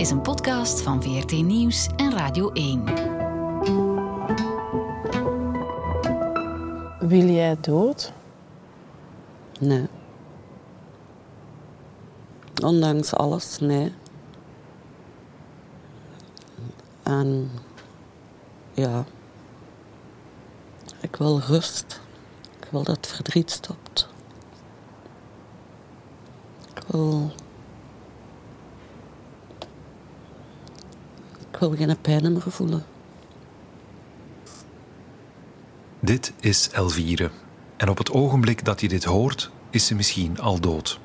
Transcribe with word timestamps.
is 0.00 0.10
een 0.10 0.20
podcast 0.20 0.80
van 0.80 1.02
VRT 1.02 1.30
Nieuws 1.30 1.88
en 1.96 2.12
Radio 2.12 2.52
1. 2.52 2.84
Wil 7.08 7.28
jij 7.28 7.56
dood? 7.60 8.12
Nee. 9.58 9.86
Ondanks 12.62 13.14
alles, 13.14 13.58
nee. 13.58 13.92
En 17.02 17.50
ja, 18.72 19.04
ik 21.00 21.16
wil 21.16 21.40
rust. 21.40 22.00
Ik 22.60 22.68
wil 22.70 22.82
dat 22.82 22.96
het 22.96 23.06
verdriet 23.06 23.50
stopt. 23.50 24.08
Ik 26.74 26.82
wil. 26.86 27.32
Wil 31.60 31.76
geen 31.76 32.00
pijn 32.00 32.32
meer 32.32 32.42
voelen. 32.46 32.84
Dit 36.00 36.32
is 36.40 36.70
Elvire. 36.70 37.30
En 37.76 37.88
op 37.88 37.98
het 37.98 38.10
ogenblik 38.10 38.64
dat 38.64 38.80
je 38.80 38.88
dit 38.88 39.04
hoort, 39.04 39.50
is 39.70 39.86
ze 39.86 39.94
misschien 39.94 40.40
al 40.40 40.60
dood. 40.60 41.00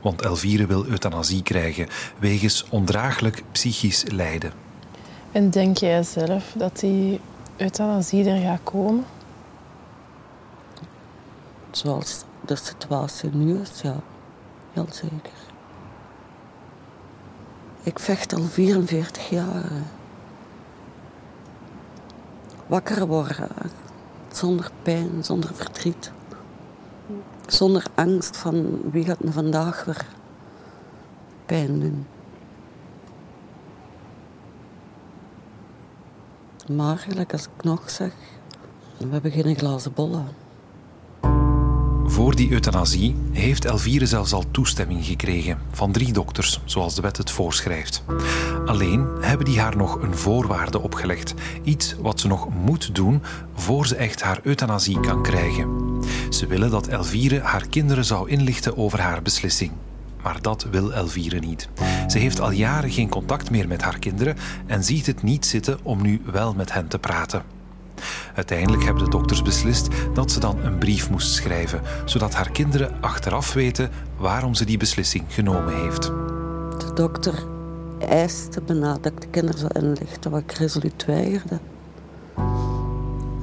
Want 0.00 0.22
Elvire 0.22 0.66
wil 0.66 0.86
euthanasie 0.86 1.42
krijgen 1.42 1.88
wegens 2.18 2.64
ondraaglijk 2.68 3.42
psychisch 3.52 4.04
lijden. 4.10 4.52
En 5.32 5.50
denk 5.50 5.76
jij 5.76 6.02
zelf 6.02 6.52
dat 6.56 6.80
die 6.80 7.20
euthanasie 7.56 8.30
er 8.30 8.40
gaat 8.40 8.60
komen? 8.62 9.04
Zoals 11.70 12.22
de 12.46 12.56
situatie 12.56 13.30
nu 13.32 13.60
is, 13.60 13.80
ja. 13.82 14.00
Heel 14.72 14.86
zeker. 14.90 15.53
Ik 17.84 17.98
vecht 17.98 18.34
al 18.34 18.42
44 18.42 19.28
jaar. 19.28 19.70
Wakker 22.66 23.06
worden. 23.06 23.48
Zonder 24.32 24.70
pijn, 24.82 25.24
zonder 25.24 25.54
verdriet. 25.54 26.12
Zonder 27.46 27.86
angst 27.94 28.36
van 28.36 28.80
wie 28.90 29.04
gaat 29.04 29.24
me 29.24 29.32
vandaag 29.32 29.84
weer 29.84 30.06
pijn 31.46 31.80
doen. 31.80 32.06
Maar 36.76 36.98
gelijk 36.98 37.32
als 37.32 37.44
ik 37.44 37.62
nog 37.62 37.90
zeg, 37.90 38.12
we 38.96 39.06
hebben 39.10 39.30
geen 39.30 39.56
glazen 39.56 39.92
bollen. 39.92 40.43
Voor 42.14 42.36
die 42.36 42.50
euthanasie 42.50 43.16
heeft 43.32 43.64
Elvire 43.64 44.06
zelfs 44.06 44.32
al 44.32 44.44
toestemming 44.50 45.04
gekregen 45.04 45.58
van 45.72 45.92
drie 45.92 46.12
dokters, 46.12 46.60
zoals 46.64 46.94
de 46.94 47.02
wet 47.02 47.16
het 47.16 47.30
voorschrijft. 47.30 48.04
Alleen 48.66 49.06
hebben 49.20 49.44
die 49.46 49.60
haar 49.60 49.76
nog 49.76 50.02
een 50.02 50.16
voorwaarde 50.16 50.80
opgelegd. 50.80 51.34
Iets 51.64 51.96
wat 51.98 52.20
ze 52.20 52.26
nog 52.26 52.48
moet 52.54 52.94
doen 52.94 53.22
voor 53.54 53.86
ze 53.86 53.96
echt 53.96 54.22
haar 54.22 54.40
euthanasie 54.42 55.00
kan 55.00 55.22
krijgen. 55.22 55.68
Ze 56.30 56.46
willen 56.46 56.70
dat 56.70 56.86
Elvire 56.86 57.40
haar 57.40 57.68
kinderen 57.68 58.04
zou 58.04 58.28
inlichten 58.28 58.76
over 58.76 59.00
haar 59.00 59.22
beslissing. 59.22 59.72
Maar 60.22 60.42
dat 60.42 60.66
wil 60.70 60.92
Elvire 60.92 61.38
niet. 61.38 61.68
Ze 62.06 62.18
heeft 62.18 62.40
al 62.40 62.50
jaren 62.50 62.90
geen 62.90 63.08
contact 63.08 63.50
meer 63.50 63.68
met 63.68 63.82
haar 63.82 63.98
kinderen 63.98 64.36
en 64.66 64.84
ziet 64.84 65.06
het 65.06 65.22
niet 65.22 65.46
zitten 65.46 65.78
om 65.82 66.02
nu 66.02 66.20
wel 66.24 66.54
met 66.54 66.72
hen 66.72 66.88
te 66.88 66.98
praten. 66.98 67.63
Uiteindelijk 68.34 68.84
hebben 68.84 69.04
de 69.04 69.10
dokters 69.10 69.42
beslist 69.42 69.88
dat 70.14 70.30
ze 70.30 70.40
dan 70.40 70.58
een 70.64 70.78
brief 70.78 71.10
moest 71.10 71.32
schrijven, 71.32 71.80
zodat 72.04 72.34
haar 72.34 72.50
kinderen 72.50 72.92
achteraf 73.00 73.52
weten 73.52 73.90
waarom 74.16 74.54
ze 74.54 74.64
die 74.64 74.76
beslissing 74.76 75.24
genomen 75.28 75.82
heeft. 75.82 76.02
De 76.78 76.90
dokter 76.94 77.44
eiste 77.98 78.60
bijna 78.60 78.98
dat 79.00 79.12
ik 79.12 79.20
de 79.20 79.26
kinderen 79.26 79.58
zou 79.60 79.70
inlichten, 79.74 80.30
wat 80.30 80.40
ik 80.40 80.52
resoluut 80.52 81.04
weigerde. 81.04 81.58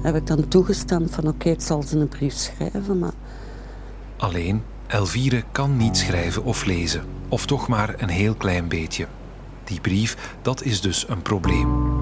Heb 0.01 0.15
ik 0.15 0.27
dan 0.27 0.47
toegestaan 0.47 1.09
van 1.09 1.27
oké, 1.27 1.49
ik 1.49 1.61
zal 1.61 1.83
ze 1.83 1.97
een 1.97 2.07
brief 2.07 2.33
schrijven, 2.33 2.99
maar... 2.99 3.13
Alleen, 4.17 4.63
Elvire 4.87 5.43
kan 5.51 5.77
niet 5.77 5.97
schrijven 5.97 6.43
of 6.43 6.65
lezen, 6.65 7.03
of 7.29 7.45
toch 7.45 7.67
maar 7.67 7.93
een 7.97 8.09
heel 8.09 8.33
klein 8.33 8.67
beetje. 8.67 9.07
Die 9.63 9.81
brief, 9.81 10.37
dat 10.41 10.63
is 10.63 10.81
dus 10.81 11.05
een 11.07 11.21
probleem. 11.21 12.00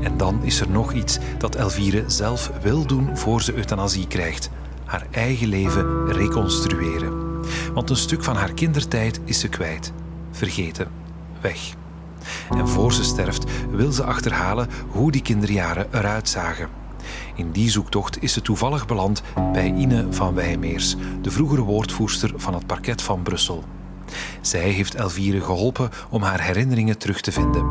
En 0.00 0.16
dan 0.16 0.42
is 0.42 0.60
er 0.60 0.70
nog 0.70 0.92
iets 0.92 1.18
dat 1.38 1.54
Elvire 1.54 2.04
zelf 2.06 2.50
wil 2.62 2.86
doen 2.86 3.16
voor 3.16 3.42
ze 3.42 3.54
euthanasie 3.54 4.06
krijgt: 4.06 4.50
haar 4.84 5.06
eigen 5.10 5.48
leven 5.48 6.12
reconstrueren. 6.12 7.24
Want 7.74 7.90
een 7.90 7.96
stuk 7.96 8.24
van 8.24 8.36
haar 8.36 8.52
kindertijd 8.52 9.20
is 9.24 9.40
ze 9.40 9.48
kwijt, 9.48 9.92
vergeten, 10.30 10.88
weg. 11.40 11.74
En 12.50 12.68
voor 12.68 12.92
ze 12.92 13.04
sterft 13.04 13.44
wil 13.70 13.92
ze 13.92 14.04
achterhalen 14.04 14.68
hoe 14.88 15.12
die 15.12 15.22
kinderjaren 15.22 15.86
eruit 15.92 16.28
zagen. 16.28 16.68
In 17.34 17.50
die 17.50 17.70
zoektocht 17.70 18.22
is 18.22 18.32
ze 18.32 18.42
toevallig 18.42 18.86
beland 18.86 19.22
bij 19.52 19.74
Ine 19.76 20.06
van 20.10 20.34
Wijmeers, 20.34 20.96
de 21.22 21.30
vroegere 21.30 21.62
woordvoerster 21.62 22.32
van 22.36 22.54
het 22.54 22.66
parket 22.66 23.02
van 23.02 23.22
Brussel. 23.22 23.64
Zij 24.40 24.60
heeft 24.60 24.94
Elvire 24.94 25.40
geholpen 25.40 25.90
om 26.10 26.22
haar 26.22 26.42
herinneringen 26.42 26.98
terug 26.98 27.20
te 27.20 27.32
vinden. 27.32 27.64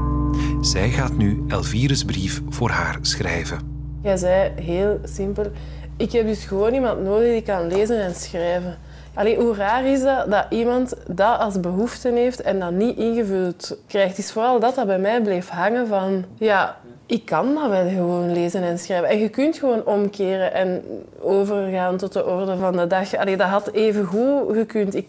Zij 0.62 0.90
gaat 0.90 1.18
nu 1.18 1.44
Elvires 1.48 2.04
brief 2.04 2.42
voor 2.50 2.70
haar 2.70 2.98
schrijven. 3.02 3.60
Jij 4.02 4.18
zei 4.18 4.52
heel 4.62 5.00
simpel, 5.04 5.52
ik 5.98 6.12
heb 6.12 6.28
dus 6.28 6.46
gewoon 6.46 6.74
iemand 6.74 7.04
nodig 7.04 7.32
die 7.32 7.42
kan 7.42 7.68
lezen 7.68 8.02
en 8.02 8.16
schrijven. 8.16 8.78
Allee, 9.14 9.38
hoe 9.38 9.56
raar 9.56 9.86
is 9.86 10.02
dat 10.02 10.32
dat 10.32 10.46
iemand 10.50 10.94
dat 11.08 11.40
als 11.40 11.60
behoefte 11.60 12.10
heeft 12.10 12.42
en 12.42 12.60
dat 12.60 12.72
niet 12.72 12.98
ingevuld 12.98 13.78
krijgt? 13.88 14.18
Is 14.18 14.32
vooral 14.32 14.60
dat 14.60 14.76
dat 14.76 14.86
bij 14.86 15.00
mij 15.00 15.22
bleef 15.22 15.50
hangen 15.50 15.88
van... 15.88 16.26
Ja, 16.38 16.78
ik 17.06 17.26
kan 17.26 17.54
dat 17.54 17.70
wel 17.70 17.88
gewoon 17.88 18.34
lezen 18.34 18.64
en 18.64 18.80
schrijven. 18.80 19.10
En 19.10 19.20
je 19.20 19.30
kunt 19.30 19.58
gewoon 19.58 19.86
omkeren 19.86 20.54
en 20.54 20.84
overgaan 21.20 21.98
tot 21.98 22.14
de 22.14 22.26
orde 22.26 22.58
van 22.58 22.78
de 22.78 22.88
dag. 22.88 23.16
Allee, 23.16 23.38
dat 23.38 23.48
had 23.48 23.72
even 23.72 24.06
goed 24.06 24.56
gekund. 24.56 24.96
Ik, 24.96 25.08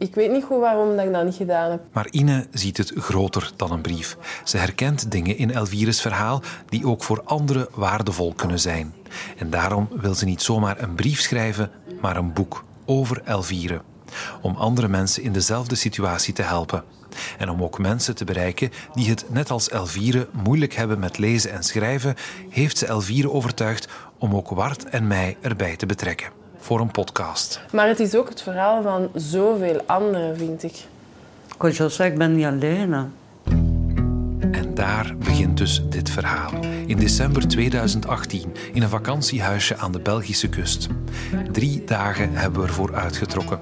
ik 0.00 0.14
weet 0.14 0.30
niet 0.30 0.44
goed 0.44 0.60
waarom 0.60 0.96
dat 0.96 1.06
ik 1.06 1.12
dat 1.12 1.24
niet 1.24 1.34
gedaan 1.34 1.70
heb. 1.70 1.80
Maar 1.92 2.08
Ine 2.10 2.46
ziet 2.50 2.76
het 2.76 2.92
groter 2.96 3.52
dan 3.56 3.72
een 3.72 3.80
brief. 3.80 4.16
Ze 4.44 4.56
herkent 4.56 5.10
dingen 5.10 5.36
in 5.36 5.50
Elvires 5.50 6.00
verhaal 6.00 6.42
die 6.68 6.86
ook 6.86 7.02
voor 7.02 7.22
anderen 7.24 7.68
waardevol 7.74 8.32
kunnen 8.34 8.60
zijn. 8.60 8.94
En 9.38 9.50
daarom 9.50 9.88
wil 9.90 10.14
ze 10.14 10.24
niet 10.24 10.42
zomaar 10.42 10.82
een 10.82 10.94
brief 10.94 11.20
schrijven, 11.20 11.70
maar 12.00 12.16
een 12.16 12.32
boek 12.32 12.64
over 12.86 13.22
Elvire. 13.24 13.80
Om 14.42 14.56
andere 14.56 14.88
mensen 14.88 15.22
in 15.22 15.32
dezelfde 15.32 15.74
situatie 15.74 16.34
te 16.34 16.42
helpen. 16.42 16.84
En 17.38 17.50
om 17.50 17.62
ook 17.62 17.78
mensen 17.78 18.14
te 18.14 18.24
bereiken 18.24 18.70
die 18.94 19.08
het 19.08 19.24
net 19.28 19.50
als 19.50 19.68
Elvire 19.68 20.28
moeilijk 20.44 20.74
hebben 20.74 20.98
met 20.98 21.18
lezen 21.18 21.52
en 21.52 21.62
schrijven, 21.62 22.14
heeft 22.48 22.78
ze 22.78 22.86
Elvire 22.86 23.30
overtuigd 23.30 23.88
om 24.18 24.34
ook 24.34 24.48
Wart 24.48 24.84
en 24.84 25.06
mij 25.06 25.36
erbij 25.40 25.76
te 25.76 25.86
betrekken 25.86 26.39
voor 26.60 26.80
een 26.80 26.90
podcast. 26.90 27.60
Maar 27.72 27.88
het 27.88 28.00
is 28.00 28.14
ook 28.14 28.28
het 28.28 28.42
verhaal 28.42 28.82
van 28.82 29.10
zoveel 29.14 29.82
anderen, 29.86 30.36
vind 30.36 30.62
ik. 30.62 30.76
Ik 31.48 31.54
kan 31.58 31.72
zo 31.72 31.88
zeggen, 31.88 32.12
ik 32.12 32.18
ben 32.18 32.36
niet 32.36 32.46
alleen. 32.46 32.94
En 34.50 34.74
daar 34.74 35.14
begint 35.18 35.56
dus 35.56 35.82
dit 35.88 36.10
verhaal. 36.10 36.50
In 36.86 36.96
december 36.96 37.48
2018 37.48 38.54
in 38.72 38.82
een 38.82 38.88
vakantiehuisje 38.88 39.76
aan 39.76 39.92
de 39.92 40.00
Belgische 40.00 40.48
kust. 40.48 40.88
Drie 41.52 41.84
dagen 41.84 42.34
hebben 42.34 42.60
we 42.60 42.66
ervoor 42.66 42.94
uitgetrokken. 42.94 43.58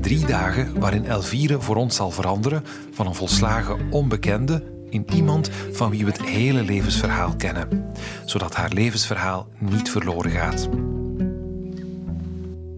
Drie 0.00 0.26
dagen 0.26 0.80
waarin 0.80 1.06
Elvire 1.06 1.60
voor 1.60 1.76
ons 1.76 1.96
zal 1.96 2.10
veranderen 2.10 2.64
van 2.92 3.06
een 3.06 3.14
volslagen 3.14 3.90
onbekende 3.90 4.62
in 4.90 5.06
iemand 5.14 5.50
van 5.72 5.90
wie 5.90 6.04
we 6.04 6.10
het 6.10 6.22
hele 6.22 6.62
levensverhaal 6.62 7.34
kennen, 7.36 7.92
zodat 8.24 8.54
haar 8.54 8.70
levensverhaal 8.72 9.46
niet 9.58 9.90
verloren 9.90 10.30
gaat 10.30 10.68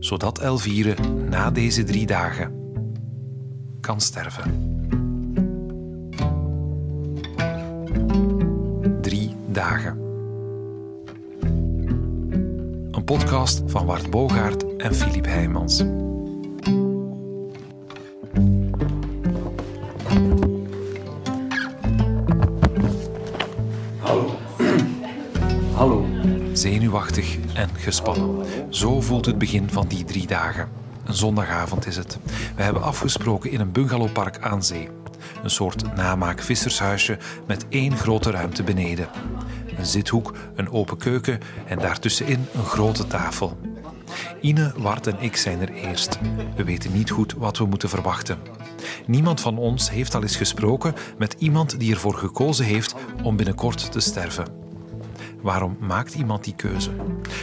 zodat 0.04 0.38
Elvire 0.38 0.94
na 1.28 1.50
deze 1.50 1.84
drie 1.84 2.06
dagen 2.06 2.52
kan 3.80 4.00
sterven. 4.00 4.78
Drie 9.00 9.34
dagen. 9.48 9.98
Een 12.90 13.04
podcast 13.04 13.62
van 13.66 13.86
Wart 13.86 14.10
Bogaert 14.10 14.76
en 14.76 14.94
Filip 14.94 15.24
Heijmans. 15.24 15.84
zenuwachtig 26.52 27.38
en 27.54 27.68
gespannen. 27.76 28.46
Zo 28.68 29.00
voelt 29.00 29.26
het 29.26 29.38
begin 29.38 29.70
van 29.70 29.88
die 29.88 30.04
drie 30.04 30.26
dagen. 30.26 30.68
Een 31.04 31.14
zondagavond 31.14 31.86
is 31.86 31.96
het. 31.96 32.18
We 32.56 32.62
hebben 32.62 32.82
afgesproken 32.82 33.50
in 33.50 33.60
een 33.60 33.72
bungalowpark 33.72 34.38
aan 34.40 34.62
zee. 34.62 34.88
Een 35.42 35.50
soort 35.50 35.94
namaak 35.94 36.42
vissershuisje 36.42 37.18
met 37.46 37.66
één 37.68 37.96
grote 37.96 38.30
ruimte 38.30 38.62
beneden. 38.62 39.08
Een 39.76 39.86
zithoek, 39.86 40.34
een 40.54 40.70
open 40.70 40.96
keuken 40.96 41.40
en 41.66 41.78
daartussenin 41.78 42.46
een 42.54 42.64
grote 42.64 43.06
tafel. 43.06 43.58
Ine, 44.40 44.72
Wart 44.76 45.06
en 45.06 45.16
ik 45.20 45.36
zijn 45.36 45.60
er 45.60 45.72
eerst. 45.72 46.18
We 46.56 46.64
weten 46.64 46.92
niet 46.92 47.10
goed 47.10 47.34
wat 47.38 47.58
we 47.58 47.66
moeten 47.66 47.88
verwachten. 47.88 48.38
Niemand 49.06 49.40
van 49.40 49.58
ons 49.58 49.90
heeft 49.90 50.14
al 50.14 50.22
eens 50.22 50.36
gesproken 50.36 50.94
met 51.18 51.36
iemand 51.38 51.78
die 51.80 51.92
ervoor 51.92 52.14
gekozen 52.14 52.64
heeft 52.64 52.94
om 53.22 53.36
binnenkort 53.36 53.92
te 53.92 54.00
sterven. 54.00 54.63
Waarom 55.44 55.76
maakt 55.81 56.14
iemand 56.14 56.44
die 56.44 56.55
keuze? 56.55 56.91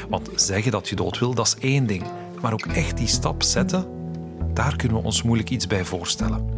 Want 0.10 0.30
zeggen 0.36 0.72
dat 0.72 0.90
je 0.90 0.96
dood 0.96 1.20
wil, 1.20 1.34
dat 1.34 1.48
is 1.48 1.56
één 1.56 1.86
ding. 1.86 2.04
Maar 2.42 2.54
ook 2.54 2.66
echt 2.66 2.98
die 2.98 3.08
stap 3.08 3.44
zetten, 3.44 3.86
daar 4.54 4.76
kunnen 4.76 4.98
we 4.98 5.04
ons 5.04 5.22
moeilijk 5.24 5.50
iets 5.50 5.68
bij 5.68 5.86
voorstellen. 5.86 6.50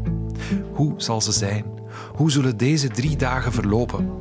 Hoe 0.74 0.94
zal 0.98 1.22
ze 1.22 1.31
zijn? 1.31 1.66
Hoe 2.16 2.31
zullen 2.31 2.57
deze 2.57 2.88
drie 2.88 3.16
dagen 3.16 3.51
verlopen? 3.51 4.12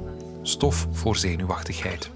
Stof 0.43 0.87
voor 0.93 1.17
zenuwachtigheid. 1.17 2.11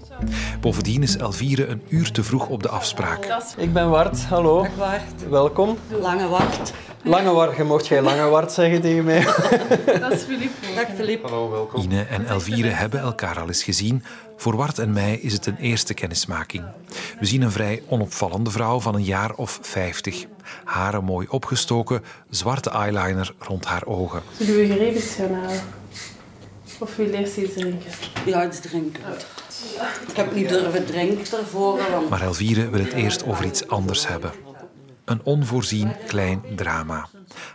Bovendien 0.61 1.03
is 1.03 1.17
Elvire 1.17 1.67
een 1.67 1.81
uur 1.89 2.11
te 2.11 2.23
vroeg 2.23 2.47
op 2.47 2.63
de 2.63 2.69
afspraak. 2.69 3.41
Ik 3.57 3.73
ben 3.73 3.89
Wart, 3.89 4.23
hallo. 4.23 4.67
Dag. 4.77 5.01
Welkom. 5.29 5.77
Lange 6.01 6.27
wacht. 6.27 6.73
Lange 7.03 7.31
Wart, 7.31 7.57
je 7.57 7.63
mocht 7.63 7.87
jij 7.87 8.01
Lange 8.01 8.29
Wart 8.29 8.51
zeggen 8.51 8.81
tegen 8.81 9.03
mij. 9.03 9.21
Dat 9.99 10.11
is 10.11 10.21
Filip. 10.21 10.51
Dag 10.75 10.85
Filip. 10.95 11.23
Hallo, 11.23 11.49
welkom. 11.49 11.81
Ine 11.81 12.03
en 12.03 12.25
Elvire 12.25 12.67
hebben 12.67 12.99
elkaar 12.99 13.39
al 13.39 13.47
eens 13.47 13.63
gezien. 13.63 14.03
Voor 14.37 14.55
Wart 14.55 14.79
en 14.79 14.93
mij 14.93 15.15
is 15.15 15.33
het 15.33 15.45
een 15.45 15.57
eerste 15.57 15.93
kennismaking. 15.93 16.63
We 17.19 17.25
zien 17.25 17.41
een 17.41 17.51
vrij 17.51 17.83
onopvallende 17.87 18.51
vrouw 18.51 18.79
van 18.79 18.95
een 18.95 19.03
jaar 19.03 19.33
of 19.33 19.59
50. 19.61 20.25
Haren 20.63 21.03
mooi 21.03 21.27
opgestoken, 21.29 22.03
zwarte 22.29 22.69
eyeliner 22.69 23.33
rond 23.39 23.65
haar 23.65 23.85
ogen. 23.85 24.21
Zullen 24.37 24.55
we 24.55 24.73
geregeld 24.73 25.03
gaan 25.03 25.33
halen? 25.33 25.61
Of 26.79 26.95
wil 26.95 27.05
je 27.05 27.17
eerst 27.17 27.37
iets 27.37 27.53
drinken? 27.53 27.91
Ja, 28.25 28.45
iets 28.45 28.59
drinken. 28.59 29.01
Ik 30.07 30.15
heb 30.15 30.35
niet 30.35 30.49
durven 30.49 30.85
drinken 30.85 31.37
ervoor, 31.37 31.79
want 31.91 32.09
Maar 32.09 32.21
Elvire 32.21 32.69
wil 32.69 32.79
het 32.83 32.93
eerst 32.93 33.25
over 33.25 33.45
iets 33.45 33.67
anders 33.67 34.07
hebben. 34.07 34.31
Een 35.05 35.19
onvoorzien 35.23 35.91
klein 36.07 36.41
drama. 36.55 37.07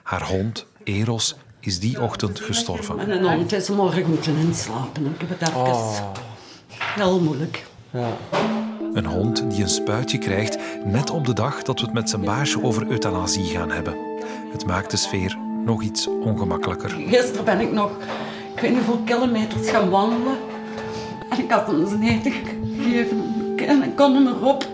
Haar 0.03 0.23
hond, 0.27 0.67
Eros, 0.85 1.37
is 1.61 1.81
die 1.81 2.03
ochtend 2.03 2.41
gestorven. 2.41 2.99
en 2.99 3.11
een 3.11 3.25
hond 3.35 3.53
is 3.53 3.69
morgen 3.69 4.09
moeten 4.09 4.37
inslapen. 4.37 5.07
Ik 5.07 5.21
heb 5.29 5.39
het 5.39 5.49
even 5.49 5.61
Oh, 5.61 6.11
heel 6.95 7.21
moeilijk. 7.21 7.65
ja. 7.91 8.09
Een 8.93 9.07
hond 9.07 9.51
die 9.51 9.63
een 9.63 9.69
spuitje 9.69 10.19
krijgt 10.19 10.59
net 10.85 11.11
op 11.11 11.27
de 11.27 11.33
dag 11.33 11.63
dat 11.63 11.79
we 11.81 11.85
het 11.85 11.95
met 11.95 12.11
zijn 12.11 12.25
baasje 12.25 12.63
over 12.63 12.87
euthanasie 12.91 13.45
gaan 13.45 13.71
hebben. 13.71 13.95
Het 14.53 14.67
maakt 14.67 14.91
de 14.91 14.97
sfeer 14.97 15.37
nog 15.65 15.83
iets 15.83 16.07
ongemakkelijker. 16.07 16.91
Gisteren 16.91 17.45
ben 17.45 17.61
ik 17.61 17.73
nog, 17.73 17.91
ik 18.55 18.61
weet 18.61 18.71
niet 18.75 18.85
hoeveel 18.85 19.05
kilometers 19.05 19.71
gaan 19.71 19.91
wandelen. 19.91 20.37
En 21.33 21.39
ik 21.39 21.51
had 21.51 21.67
hem 21.67 21.89
zijn 21.89 22.03
eten 22.03 22.33
gegeven 22.33 23.23
en 23.57 23.83
ik 23.83 23.97
kon 23.97 24.15
hem 24.15 24.27
erop. 24.27 24.69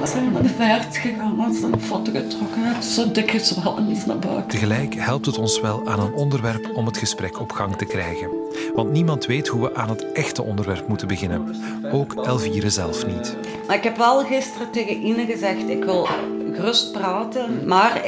We 0.00 0.06
zijn 0.06 0.32
naar 0.32 0.42
de 0.42 0.48
vaart 0.48 0.96
gegaan 0.96 1.40
en 1.40 1.54
zijn 1.54 1.72
een 1.72 1.80
foto 1.80 2.12
getrokken. 2.12 2.82
Zo 2.82 3.12
dik 3.12 3.30
gezwollen 3.30 3.88
is 3.88 4.06
naar 4.06 4.18
buiten. 4.18 4.48
Tegelijk 4.48 4.94
helpt 4.94 5.26
het 5.26 5.38
ons 5.38 5.60
wel 5.60 5.82
aan 5.88 6.00
een 6.00 6.12
onderwerp 6.12 6.70
om 6.74 6.86
het 6.86 6.96
gesprek 6.96 7.40
op 7.40 7.52
gang 7.52 7.76
te 7.76 7.84
krijgen. 7.84 8.28
Want 8.74 8.90
niemand 8.92 9.26
weet 9.26 9.48
hoe 9.48 9.62
we 9.62 9.74
aan 9.74 9.88
het 9.88 10.12
echte 10.12 10.42
onderwerp 10.42 10.88
moeten 10.88 11.08
beginnen. 11.08 11.56
Ook 11.92 12.14
Elvire 12.14 12.70
zelf 12.70 13.06
niet. 13.06 13.36
Maar 13.66 13.76
ik 13.76 13.82
heb 13.82 13.96
wel 13.96 14.24
gisteren 14.24 14.70
tegen 14.70 15.06
Ine 15.06 15.26
gezegd, 15.26 15.68
ik 15.68 15.84
wil 15.84 16.08
gerust 16.54 16.92
praten, 16.92 17.66
maar 17.66 18.02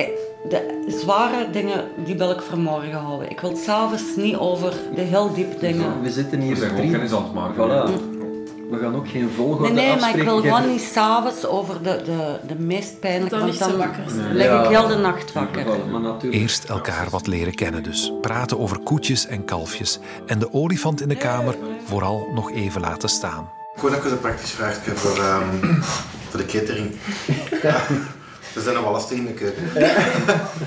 de 0.49 0.85
zware 0.87 1.51
dingen 1.51 1.85
die 2.05 2.17
wil 2.17 2.31
ik 2.31 2.41
voor 2.41 2.59
morgen 2.59 2.93
houden. 2.93 3.31
Ik 3.31 3.41
wil 3.41 3.57
s'avonds 3.57 4.03
niet 4.17 4.37
over 4.37 4.73
de 4.95 5.01
heel 5.01 5.35
diep 5.35 5.61
dingen. 5.61 6.03
We 6.03 6.11
zitten 6.11 6.41
hier 6.41 6.55
We 6.55 6.61
zijn 6.61 6.75
drie. 6.77 6.95
aan 6.95 7.01
het 7.01 7.33
maken. 7.35 7.55
Voilà. 7.55 8.19
We 8.71 8.79
gaan 8.79 8.95
ook 8.97 9.09
geen 9.09 9.31
volgorde 9.37 9.73
Nee, 9.73 9.87
nee, 9.89 10.01
maar 10.01 10.19
ik 10.19 10.23
wil 10.23 10.41
gewoon 10.41 10.69
niet 10.69 10.81
s'avonds 10.81 11.47
over 11.47 11.83
de, 11.83 12.03
de, 12.05 12.37
de 12.47 12.55
meest 12.59 13.01
pijnlijke... 13.01 13.37
Dan 13.39 13.41
want 13.77 14.13
lig 14.33 14.47
Ja. 14.47 14.63
ik 14.63 14.69
heel 14.69 14.87
de 14.87 14.97
nacht 14.97 15.33
wakker. 15.33 15.65
Voilà, 15.65 15.91
maar 15.91 16.01
natuurlijk. 16.01 16.43
Eerst 16.43 16.65
elkaar 16.65 17.11
wat 17.11 17.27
leren 17.27 17.55
kennen 17.55 17.83
dus. 17.83 18.13
Praten 18.21 18.59
over 18.59 18.79
koetjes 18.79 19.27
en 19.27 19.45
kalfjes. 19.45 19.99
En 20.27 20.39
de 20.39 20.53
olifant 20.53 21.01
in 21.01 21.09
de 21.09 21.17
kamer 21.17 21.57
vooral 21.85 22.29
nog 22.35 22.53
even 22.53 22.81
laten 22.81 23.09
staan. 23.09 23.51
Gewoon 23.75 23.91
dat 23.91 24.05
ik 24.05 24.11
een 24.11 24.21
praktisch 24.21 24.51
vraagje 24.51 24.91
voor, 24.91 25.19
ehm, 25.25 25.81
voor 26.29 26.41
de 26.41 26.47
catering. 26.47 26.97
Ja. 27.63 27.81
We 28.55 28.61
zijn 28.61 28.75
nog 28.75 28.85
wel 28.85 28.93
lastig 28.93 29.17
in 29.19 29.27
de 29.27 29.33
keuken. 29.33 29.63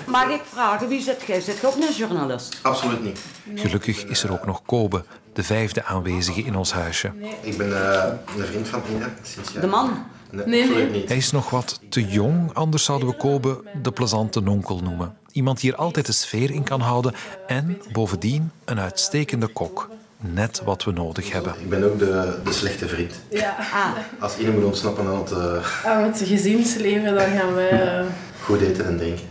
Mag 0.08 0.30
ik 0.30 0.42
vragen, 0.54 0.88
wie 0.88 1.02
zit 1.02 1.22
jij? 1.28 1.42
Zit 1.42 1.60
je 1.60 1.68
ook 1.68 1.76
een 1.76 1.94
journalist? 1.98 2.60
Absoluut 2.62 3.04
niet. 3.04 3.20
Gelukkig 3.56 4.04
is 4.04 4.24
er 4.24 4.32
ook 4.32 4.46
nog 4.46 4.62
Kobe, 4.66 5.04
de 5.34 5.44
vijfde 5.44 5.84
aanwezige 5.84 6.42
in 6.42 6.56
ons 6.56 6.74
huisje. 6.74 7.12
Ik 7.42 7.58
ben 7.58 7.94
eh, 7.94 8.14
een 8.38 8.46
vriend 8.46 8.68
van 8.68 8.82
Ine 8.90 9.10
sinds 9.22 9.52
jaar. 9.52 9.62
De 9.62 9.68
man? 9.68 10.06
Nee, 10.30 10.46
Nee, 10.46 10.62
absoluut 10.64 10.92
nee. 10.92 11.00
niet. 11.00 11.08
Hij 11.08 11.18
is 11.18 11.32
nog 11.32 11.50
wat 11.50 11.80
te 11.90 12.06
jong, 12.06 12.54
anders 12.54 12.84
zouden 12.84 13.08
we 13.08 13.16
Kobe 13.18 13.64
de 13.82 13.92
plezante 13.92 14.40
nonkel 14.42 14.80
noemen. 14.80 15.18
Iemand 15.32 15.60
die 15.60 15.72
er 15.72 15.78
altijd 15.78 16.06
de 16.06 16.12
sfeer 16.12 16.52
in 16.52 16.64
kan 16.64 16.82
houden 16.82 17.14
en 17.48 17.82
bovendien 17.92 18.52
een 18.66 18.80
uitstekende 18.80 19.48
kok. 19.48 19.90
Net 20.26 20.62
wat 20.64 20.84
we 20.84 20.92
nodig 20.92 21.32
hebben. 21.32 21.54
Ik 21.60 21.70
ben 21.70 21.84
ook 21.84 22.00
de, 22.00 22.40
de 22.44 22.54
slechte 22.54 22.88
vriend. 22.88 23.14
Ja. 23.30 23.56
Ah, 23.74 23.90
Als 24.20 24.38
Ine 24.38 24.52
moet 24.52 24.64
ontsnappen 24.64 25.06
aan 25.08 25.16
het 25.20 25.32
eh, 25.32 25.86
Aan 25.92 26.04
het 26.04 26.22
gezinsleven, 26.26 27.16
dan 27.16 27.26
gaan 27.38 27.54
wij... 27.54 27.70
eh, 28.00 28.06
goed 28.44 28.62
eten 28.62 28.86
en 28.86 28.98
drinken. 28.98 29.26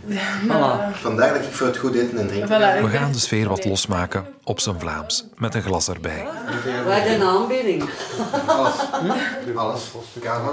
voilà. 0.47 0.95
Vandaar 1.01 1.33
dat 1.33 1.43
ik 1.43 1.51
voor 1.51 1.67
het 1.67 1.77
goed 1.77 1.95
eten 1.95 2.17
en 2.19 2.27
drinken 2.27 2.47
voilà, 2.49 2.81
We 2.83 2.89
gaan 2.97 3.11
de 3.11 3.19
sfeer 3.19 3.47
wat 3.49 3.65
losmaken 3.65 4.25
op 4.43 4.59
zijn 4.59 4.79
Vlaams, 4.79 5.25
met 5.35 5.55
een 5.55 5.61
glas 5.61 5.87
erbij. 5.87 6.25
Wij 6.85 6.99
hebben 6.99 7.21
een 7.27 7.27
aanbieding. 7.27 7.83
Alles. 8.45 8.73
Alles. 9.55 9.81
Kava. 10.19 10.49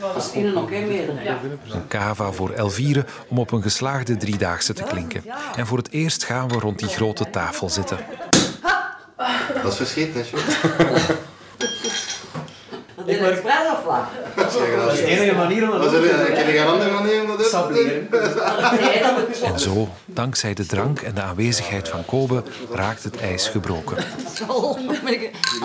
Dat 0.00 0.16
is 0.16 0.32
Ine 0.32 0.56
ook 0.56 0.70
een 0.70 0.88
meerderheid. 0.88 1.36
Een 1.72 1.88
cava 1.88 2.32
voor 2.32 2.50
Elvire 2.50 3.04
om 3.28 3.38
op 3.38 3.52
een 3.52 3.62
geslaagde 3.62 4.16
driedaagse 4.16 4.72
te 4.72 4.82
klinken. 4.82 5.22
En 5.56 5.66
voor 5.66 5.78
het 5.78 5.90
eerst 5.90 6.24
gaan 6.24 6.48
we 6.48 6.58
rond 6.58 6.78
die 6.78 6.88
grote 6.88 7.30
tafel 7.30 7.68
zitten. 7.70 7.98
Dat 9.62 9.72
is 9.72 9.76
verschiet, 9.76 10.14
hè, 10.14 10.24
Sjoerd? 10.24 10.44
Dat 12.96 13.08
is 13.08 13.18
of 13.18 13.84
wat? 13.84 14.04
Dat 14.36 14.92
is 14.92 14.98
de 14.98 15.04
enige 15.04 15.34
manier 15.34 15.72
om 15.72 15.78
dat 15.78 15.90
te 15.90 16.00
doen. 16.00 16.66
andere 16.66 16.90
manier 16.90 17.20
om 17.20 17.26
dat 17.26 17.50
te 17.50 18.08
doen? 18.10 19.52
En 19.52 19.58
zo, 19.68 19.88
dankzij 20.06 20.54
de 20.54 20.66
drank 20.66 21.00
en 21.00 21.14
de 21.14 21.22
aanwezigheid 21.22 21.88
van 21.88 22.04
Kobe, 22.04 22.42
raakt 22.72 23.04
het 23.04 23.20
ijs 23.20 23.48
gebroken. 23.48 24.04
zo. 24.36 24.78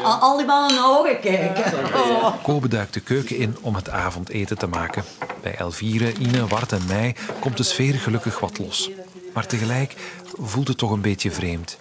Al 0.03 0.13
al 0.19 0.37
die 0.37 0.45
mannen 0.45 0.75
naar 0.75 0.89
ogen 0.89 1.19
kijken. 1.19 1.63
Oh. 1.93 2.43
Kobe 2.43 2.67
duikt 2.67 2.93
de 2.93 2.99
keuken 2.99 3.35
in 3.35 3.57
om 3.61 3.75
het 3.75 3.89
avondeten 3.89 4.57
te 4.57 4.67
maken. 4.67 5.03
Bij 5.41 5.55
Elvire, 5.55 6.13
Ine, 6.13 6.47
Wart 6.47 6.71
en 6.71 6.83
mij 6.87 7.15
komt 7.39 7.57
de 7.57 7.63
sfeer 7.63 7.93
gelukkig 7.93 8.39
wat 8.39 8.57
los. 8.57 8.89
Maar 9.33 9.45
tegelijk 9.45 9.95
voelt 10.41 10.67
het 10.67 10.77
toch 10.77 10.91
een 10.91 11.01
beetje 11.01 11.31
vreemd. 11.31 11.77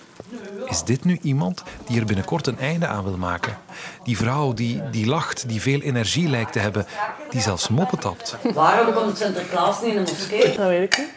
Is 0.68 0.82
dit 0.82 1.04
nu 1.04 1.18
iemand 1.22 1.62
die 1.86 2.00
er 2.00 2.06
binnenkort 2.06 2.46
een 2.46 2.58
einde 2.58 2.86
aan 2.86 3.04
wil 3.04 3.16
maken? 3.16 3.58
Die 4.04 4.16
vrouw 4.16 4.52
die, 4.52 4.82
die 4.90 5.06
lacht, 5.06 5.48
die 5.48 5.60
veel 5.60 5.80
energie 5.80 6.28
lijkt 6.28 6.52
te 6.52 6.58
hebben, 6.58 6.86
die 7.30 7.40
zelfs 7.40 7.68
moppen 7.68 7.98
tapt. 7.98 8.36
Waarom 8.54 8.94
komt 8.94 9.18
Sinterklaas 9.18 9.82
niet 9.82 9.94
in 9.94 10.04
de 10.04 10.10
moskee? 10.10 10.56
Dat 10.56 10.66
weet 10.66 10.82
ik 10.82 10.98
niet. 10.98 11.08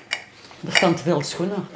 Er 0.68 0.76
staan 0.76 0.96
te 0.96 1.04
veel 1.04 1.22
schoenen. 1.22 1.68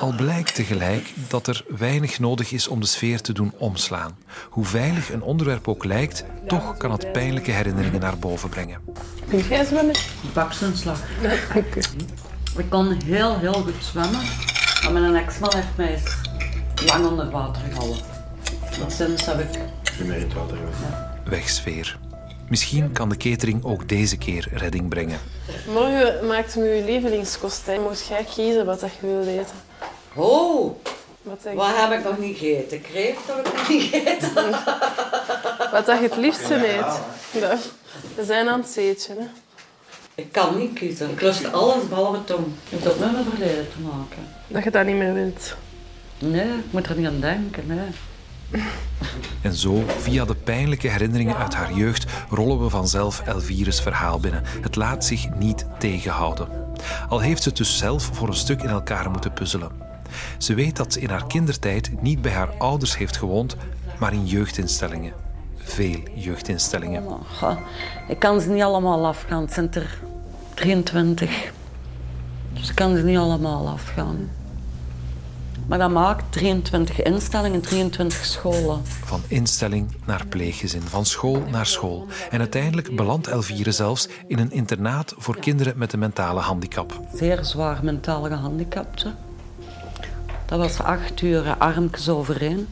Al 0.00 0.12
blijkt 0.16 0.54
tegelijk 0.54 1.12
dat 1.28 1.46
er 1.46 1.64
weinig 1.68 2.18
nodig 2.18 2.52
is 2.52 2.68
om 2.68 2.80
de 2.80 2.86
sfeer 2.86 3.20
te 3.20 3.32
doen 3.32 3.52
omslaan. 3.58 4.16
Hoe 4.50 4.64
veilig 4.64 5.12
een 5.12 5.22
onderwerp 5.22 5.68
ook 5.68 5.84
lijkt, 5.84 6.24
toch 6.46 6.76
kan 6.76 6.90
het 6.92 7.12
pijnlijke 7.12 7.50
herinneringen 7.50 8.00
naar 8.00 8.18
boven 8.18 8.48
brengen. 8.48 8.80
Kun 9.28 9.38
jij 9.38 9.64
zwemmen? 9.64 9.94
Baksenslag. 10.32 11.00
Ik 12.56 12.70
kon 12.70 12.96
heel, 13.04 13.38
heel 13.38 13.52
goed 13.52 13.74
zwemmen. 13.80 14.20
Maar 14.82 14.92
mijn 14.92 15.16
ex-man 15.16 15.52
heeft 15.54 15.66
mij 15.76 15.92
eens 15.92 16.14
lang 16.86 17.06
onder 17.06 17.30
water 17.30 17.62
gehouden. 17.70 18.02
Dat 18.78 18.92
sinds 18.92 19.24
heb 19.24 19.40
ik... 19.40 19.48
Niet 19.98 20.08
meer 20.08 20.16
in 20.16 20.22
het 20.22 20.34
water 20.34 20.56
geweest. 20.56 20.78
Wegsfeer. 21.24 21.98
Misschien 22.48 22.92
kan 22.92 23.08
de 23.08 23.16
catering 23.16 23.64
ook 23.64 23.88
deze 23.88 24.16
keer 24.16 24.48
redding 24.52 24.88
brengen. 24.88 25.18
Morgen 25.72 26.26
maakt 26.26 26.56
me 26.56 26.64
je 26.64 26.84
lievelingskost. 26.84 27.62
Moet 27.88 28.06
jij 28.08 28.24
kiezen 28.34 28.66
wat 28.66 28.80
dat 28.80 28.90
je 29.00 29.06
wilt 29.06 29.26
eten. 29.26 29.56
Oh, 30.14 30.76
Wat, 31.22 31.42
dat- 31.42 31.54
wat 31.54 31.76
heb 31.76 31.98
ik 31.98 32.04
nog 32.04 32.18
niet 32.18 32.38
gegeten? 32.38 32.80
Kreeft 32.80 33.20
heb 33.26 33.46
ik 33.46 33.52
nog 33.52 33.68
niet 33.68 33.82
gegeten. 33.82 34.50
wat 35.72 35.86
dat 35.86 35.98
je 35.98 36.02
het 36.02 36.16
liefste 36.16 36.54
eet. 36.68 37.00
Ja. 37.30 37.56
We 38.14 38.24
zijn 38.24 38.48
aan 38.48 38.60
het 38.60 38.68
zeetje. 38.70 39.14
Hè. 39.18 39.24
Ik 40.14 40.32
kan 40.32 40.58
niet 40.58 40.72
kiezen. 40.72 41.10
Ik 41.10 41.20
lust 41.20 41.52
alles 41.52 41.88
behalve 41.88 42.24
tong. 42.24 42.46
Heeft 42.68 42.84
dat 42.84 42.98
met 42.98 43.12
mijn 43.12 43.24
verleden 43.24 43.70
te 43.70 43.80
maken? 43.80 44.26
Dat 44.46 44.64
je 44.64 44.70
dat 44.70 44.86
niet 44.86 44.96
meer 44.96 45.14
wilt. 45.14 45.56
Nee, 46.18 46.48
ik 46.48 46.64
moet 46.70 46.86
er 46.88 46.96
niet 46.96 47.06
aan 47.06 47.20
denken. 47.20 47.66
Nee. 47.66 47.88
En 49.42 49.54
zo, 49.54 49.84
via 49.86 50.24
de 50.24 50.34
pijnlijke 50.34 50.88
herinneringen 50.88 51.36
uit 51.36 51.54
haar 51.54 51.72
jeugd, 51.72 52.04
rollen 52.30 52.62
we 52.62 52.68
vanzelf 52.68 53.20
Elvires 53.20 53.80
verhaal 53.80 54.20
binnen. 54.20 54.42
Het 54.60 54.76
laat 54.76 55.04
zich 55.04 55.34
niet 55.34 55.66
tegenhouden. 55.78 56.48
Al 57.08 57.20
heeft 57.20 57.42
ze 57.42 57.48
het 57.48 57.58
dus 57.58 57.78
zelf 57.78 58.10
voor 58.12 58.28
een 58.28 58.34
stuk 58.34 58.62
in 58.62 58.68
elkaar 58.68 59.10
moeten 59.10 59.32
puzzelen. 59.32 59.70
Ze 60.38 60.54
weet 60.54 60.76
dat 60.76 60.92
ze 60.92 61.00
in 61.00 61.10
haar 61.10 61.26
kindertijd 61.26 62.02
niet 62.02 62.22
bij 62.22 62.32
haar 62.32 62.54
ouders 62.58 62.96
heeft 62.96 63.16
gewoond, 63.16 63.56
maar 63.98 64.12
in 64.12 64.26
jeugdinstellingen. 64.26 65.12
Veel 65.62 66.00
jeugdinstellingen. 66.14 67.06
Oh, 67.06 67.56
ik 68.08 68.18
kan 68.18 68.40
ze 68.40 68.48
niet 68.48 68.62
allemaal 68.62 69.06
afgaan. 69.06 69.42
Het 69.42 69.52
zijn 69.52 69.72
er 69.74 69.98
23. 70.54 71.52
Dus 72.52 72.68
ik 72.70 72.74
kan 72.74 72.96
ze 72.96 73.02
niet 73.02 73.18
allemaal 73.18 73.68
afgaan. 73.68 74.30
Maar 75.66 75.78
dat 75.78 75.90
maakt 75.90 76.24
23 76.32 77.02
instellingen, 77.02 77.60
23 77.60 78.24
scholen. 78.24 78.80
Van 78.84 79.20
instelling 79.28 79.96
naar 80.04 80.26
pleeggezin, 80.26 80.82
van 80.82 81.04
school 81.04 81.42
naar 81.50 81.66
school. 81.66 82.06
En 82.30 82.38
uiteindelijk 82.38 82.96
belandt 82.96 83.26
Elvire 83.26 83.72
zelfs 83.72 84.08
in 84.26 84.38
een 84.38 84.52
internaat 84.52 85.14
voor 85.16 85.38
kinderen 85.38 85.72
met 85.76 85.92
een 85.92 85.98
mentale 85.98 86.40
handicap. 86.40 87.00
Zeer 87.14 87.44
zwaar 87.44 87.80
mentaal 87.82 88.22
gehandicapten. 88.22 89.14
Dat 90.46 90.58
was 90.58 90.80
acht 90.80 91.20
uur 91.20 91.56
armpjes 91.58 92.08
overeen. 92.08 92.68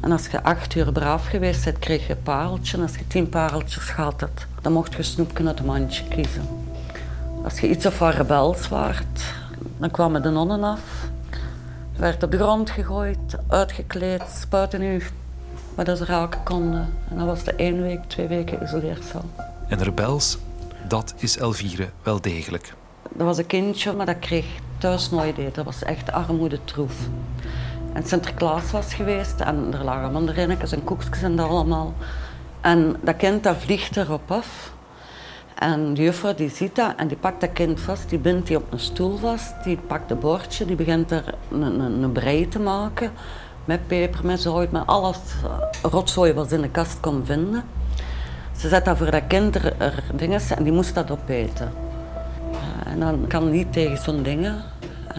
En 0.00 0.12
als 0.12 0.26
je 0.26 0.42
acht 0.42 0.74
uur 0.74 0.92
braaf 0.92 1.26
geweest 1.26 1.64
bent, 1.64 1.78
kreeg 1.78 2.06
je 2.06 2.12
een 2.12 2.22
pareltje. 2.22 2.76
En 2.76 2.82
als 2.82 2.96
je 2.96 3.06
tien 3.06 3.28
pareltjes 3.28 3.84
gehad 3.84 4.20
had, 4.20 4.46
dan 4.60 4.72
mocht 4.72 4.94
je 4.94 5.02
snoepje 5.02 5.46
uit 5.46 5.58
een 5.58 5.64
mandje 5.64 6.04
kiezen. 6.08 6.48
Als 7.44 7.60
je 7.60 7.68
iets 7.68 7.86
of 7.86 7.98
wat 7.98 8.14
rebels 8.14 8.68
waard, 8.68 9.24
dan 9.78 9.90
kwamen 9.90 10.22
de 10.22 10.30
nonnen 10.30 10.64
af. 10.64 10.80
Je 11.92 12.00
werd 12.00 12.22
op 12.22 12.30
de 12.30 12.38
grond 12.38 12.70
gegooid, 12.70 13.36
uitgekleed, 13.46 14.22
spuiten 14.40 14.82
u, 14.82 15.02
waar 15.74 15.84
dat 15.84 15.98
ze 15.98 16.04
raken 16.04 16.42
konden. 16.42 16.88
En 17.10 17.16
dat 17.16 17.26
was 17.26 17.44
de 17.44 17.54
één 17.54 17.82
week, 17.82 18.00
twee 18.06 18.26
weken 18.26 18.62
isoleercel. 18.62 19.24
En 19.68 19.82
rebels, 19.82 20.38
dat 20.88 21.14
is 21.16 21.38
Elvire 21.38 21.88
wel 22.02 22.20
degelijk. 22.20 22.74
Dat 23.10 23.26
was 23.26 23.38
een 23.38 23.46
kindje, 23.46 23.92
maar 23.92 24.06
dat 24.06 24.18
kreeg 24.18 24.46
thuis 24.78 25.10
nooit 25.10 25.38
eten. 25.38 25.52
Dat 25.52 25.64
was 25.64 25.82
echt 25.82 26.12
armoedetroef. 26.12 26.94
En 27.92 28.06
Sinterklaas 28.06 28.70
was 28.70 28.94
geweest 28.94 29.40
en 29.40 29.68
er 29.72 29.84
lagen 29.84 30.12
mandarijnetjes 30.12 30.72
en 30.72 30.84
koekjes 30.84 31.22
en 31.22 31.36
dat 31.36 31.48
allemaal. 31.48 31.94
En 32.60 32.96
dat 33.00 33.16
kind 33.16 33.42
dat 33.42 33.56
vliegt 33.56 33.96
erop 33.96 34.30
af. 34.30 34.72
En 35.58 35.94
de 35.94 36.02
juffrouw 36.02 36.34
die 36.34 36.50
ziet 36.50 36.76
dat 36.76 36.92
en 36.96 37.08
die 37.08 37.16
pakt 37.16 37.40
dat 37.40 37.52
kind 37.52 37.80
vast, 37.80 38.08
die 38.08 38.18
bindt 38.18 38.46
die 38.46 38.56
op 38.56 38.72
een 38.72 38.78
stoel 38.78 39.16
vast, 39.16 39.64
die 39.64 39.76
pakt 39.76 40.10
een 40.10 40.18
bordje, 40.18 40.64
die 40.64 40.76
begint 40.76 41.10
er 41.10 41.34
een, 41.50 41.62
een, 41.62 42.02
een 42.02 42.12
brei 42.12 42.48
te 42.48 42.58
maken. 42.58 43.12
Met 43.64 43.86
peper, 43.86 44.26
met 44.26 44.40
zout, 44.40 44.70
met 44.70 44.86
alles 44.86 45.18
rotzooi 45.82 46.32
wat 46.32 46.48
ze 46.48 46.54
in 46.54 46.60
de 46.60 46.70
kast 46.70 47.00
kon 47.00 47.22
vinden. 47.24 47.64
Ze 48.56 48.68
zet 48.68 48.84
dat 48.84 48.96
voor 48.96 49.10
dat 49.10 49.26
kind 49.26 49.54
er, 49.54 49.74
er 49.78 50.02
dingen 50.14 50.40
en 50.56 50.62
die 50.62 50.72
moest 50.72 50.94
dat 50.94 51.10
opeten. 51.10 51.72
En 52.84 53.00
dan 53.00 53.24
kan 53.28 53.50
niet 53.50 53.72
tegen 53.72 53.98
zo'n 53.98 54.22
dingen. 54.22 54.62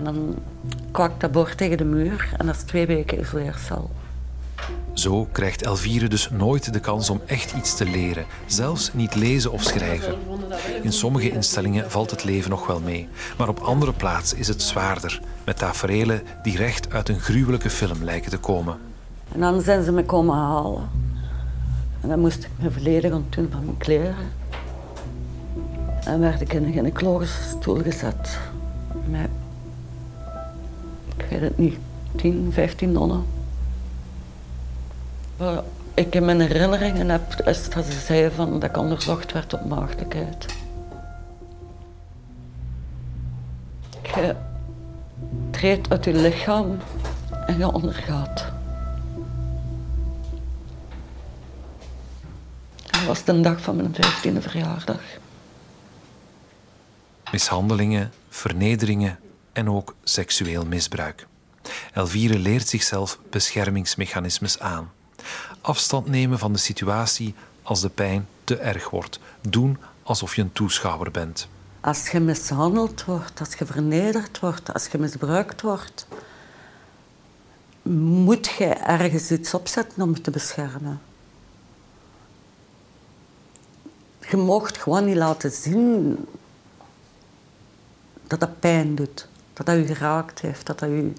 En 0.01 0.13
dan 0.13 0.35
kwakt 0.91 1.19
dat 1.19 1.31
bord 1.31 1.57
tegen 1.57 1.77
de 1.77 1.83
muur 1.83 2.29
en 2.37 2.45
dat 2.45 2.55
is 2.55 2.61
twee 2.61 2.85
weken 2.85 3.19
isoleercel. 3.19 3.89
Zo 4.93 5.27
krijgt 5.31 5.61
Elvire 5.61 6.07
dus 6.07 6.29
nooit 6.29 6.73
de 6.73 6.79
kans 6.79 7.09
om 7.09 7.21
echt 7.25 7.53
iets 7.53 7.75
te 7.75 7.85
leren, 7.85 8.25
zelfs 8.45 8.93
niet 8.93 9.15
lezen 9.15 9.51
of 9.51 9.63
schrijven. 9.63 10.15
In 10.81 10.91
sommige 10.91 11.31
instellingen 11.31 11.91
valt 11.91 12.11
het 12.11 12.23
leven 12.23 12.49
nog 12.49 12.67
wel 12.67 12.79
mee, 12.79 13.07
maar 13.37 13.47
op 13.47 13.59
andere 13.59 13.93
plaatsen 13.93 14.37
is 14.37 14.47
het 14.47 14.61
zwaarder, 14.61 15.21
met 15.43 15.57
taferelen 15.57 16.21
die 16.43 16.57
recht 16.57 16.93
uit 16.93 17.09
een 17.09 17.19
gruwelijke 17.19 17.69
film 17.69 18.03
lijken 18.03 18.31
te 18.31 18.37
komen. 18.37 18.77
En 19.31 19.39
dan 19.39 19.61
zijn 19.61 19.83
ze 19.83 19.91
me 19.91 20.05
komen 20.05 20.35
halen. 20.35 20.89
En 22.01 22.09
dan 22.09 22.19
moest 22.19 22.43
ik 22.43 22.49
me 22.59 22.71
volledig 22.71 23.13
ontdoen 23.13 23.49
van 23.51 23.65
mijn 23.65 23.77
kleren. 23.77 24.15
En 26.03 26.19
werd 26.19 26.41
ik 26.41 26.53
in 26.53 26.63
een 26.63 26.73
gynaecologische 26.73 27.43
stoel 27.43 27.81
gezet. 27.81 28.39
Met, 29.05 29.29
ik 31.17 31.25
weet 31.29 31.41
het 31.41 31.57
niet, 31.57 31.77
10, 32.15 32.49
15 32.51 32.91
nonnen. 32.91 33.25
Wat 35.37 35.63
ik 35.93 36.15
in 36.15 36.25
mijn 36.25 36.39
herinneringen 36.39 37.09
heb, 37.09 37.41
is 37.45 37.69
dat 37.69 37.85
ze 37.85 37.99
zeiden 37.99 38.31
van, 38.31 38.59
dat 38.59 38.69
ik 38.69 38.77
onderzocht 38.77 39.31
werd 39.31 39.53
op 39.53 39.65
maagdelijkheid. 39.65 40.45
Je 44.15 44.35
treedt 45.51 45.89
uit 45.89 46.05
je 46.05 46.13
lichaam 46.13 46.77
en 47.45 47.57
je 47.57 47.71
ondergaat. 47.71 48.45
Dat 52.91 53.03
was 53.05 53.23
de 53.23 53.41
dag 53.41 53.61
van 53.61 53.75
mijn 53.75 53.95
15e 53.95 54.41
verjaardag. 54.41 55.01
Mishandelingen, 57.31 58.11
vernederingen 58.29 59.19
en 59.53 59.69
ook 59.69 59.95
seksueel 60.03 60.65
misbruik. 60.65 61.27
Elvire 61.93 62.39
leert 62.39 62.67
zichzelf 62.67 63.19
beschermingsmechanismes 63.29 64.59
aan. 64.59 64.91
Afstand 65.61 66.07
nemen 66.07 66.39
van 66.39 66.53
de 66.53 66.59
situatie 66.59 67.35
als 67.63 67.81
de 67.81 67.89
pijn 67.89 68.27
te 68.43 68.57
erg 68.57 68.89
wordt. 68.89 69.19
Doen 69.41 69.77
alsof 70.03 70.35
je 70.35 70.41
een 70.41 70.53
toeschouwer 70.53 71.11
bent. 71.11 71.47
Als 71.79 72.09
je 72.09 72.19
mishandeld 72.19 73.05
wordt, 73.05 73.39
als 73.39 73.53
je 73.53 73.65
vernederd 73.65 74.39
wordt, 74.39 74.73
als 74.73 74.87
je 74.87 74.97
misbruikt 74.97 75.61
wordt, 75.61 76.07
moet 77.91 78.47
je 78.47 78.65
ergens 78.65 79.31
iets 79.31 79.53
opzetten 79.53 80.01
om 80.01 80.15
je 80.15 80.21
te 80.21 80.31
beschermen. 80.31 81.01
Je 84.29 84.37
mocht 84.37 84.77
gewoon 84.77 85.05
niet 85.05 85.15
laten 85.15 85.51
zien 85.51 86.25
dat 88.27 88.39
dat 88.39 88.59
pijn 88.59 88.95
doet, 88.95 89.27
dat 89.65 89.75
dat 89.75 89.87
je 89.87 89.95
geraakt 89.95 90.39
heeft, 90.39 90.65
dat 90.65 90.79
dat 90.79 90.89
je... 90.89 91.11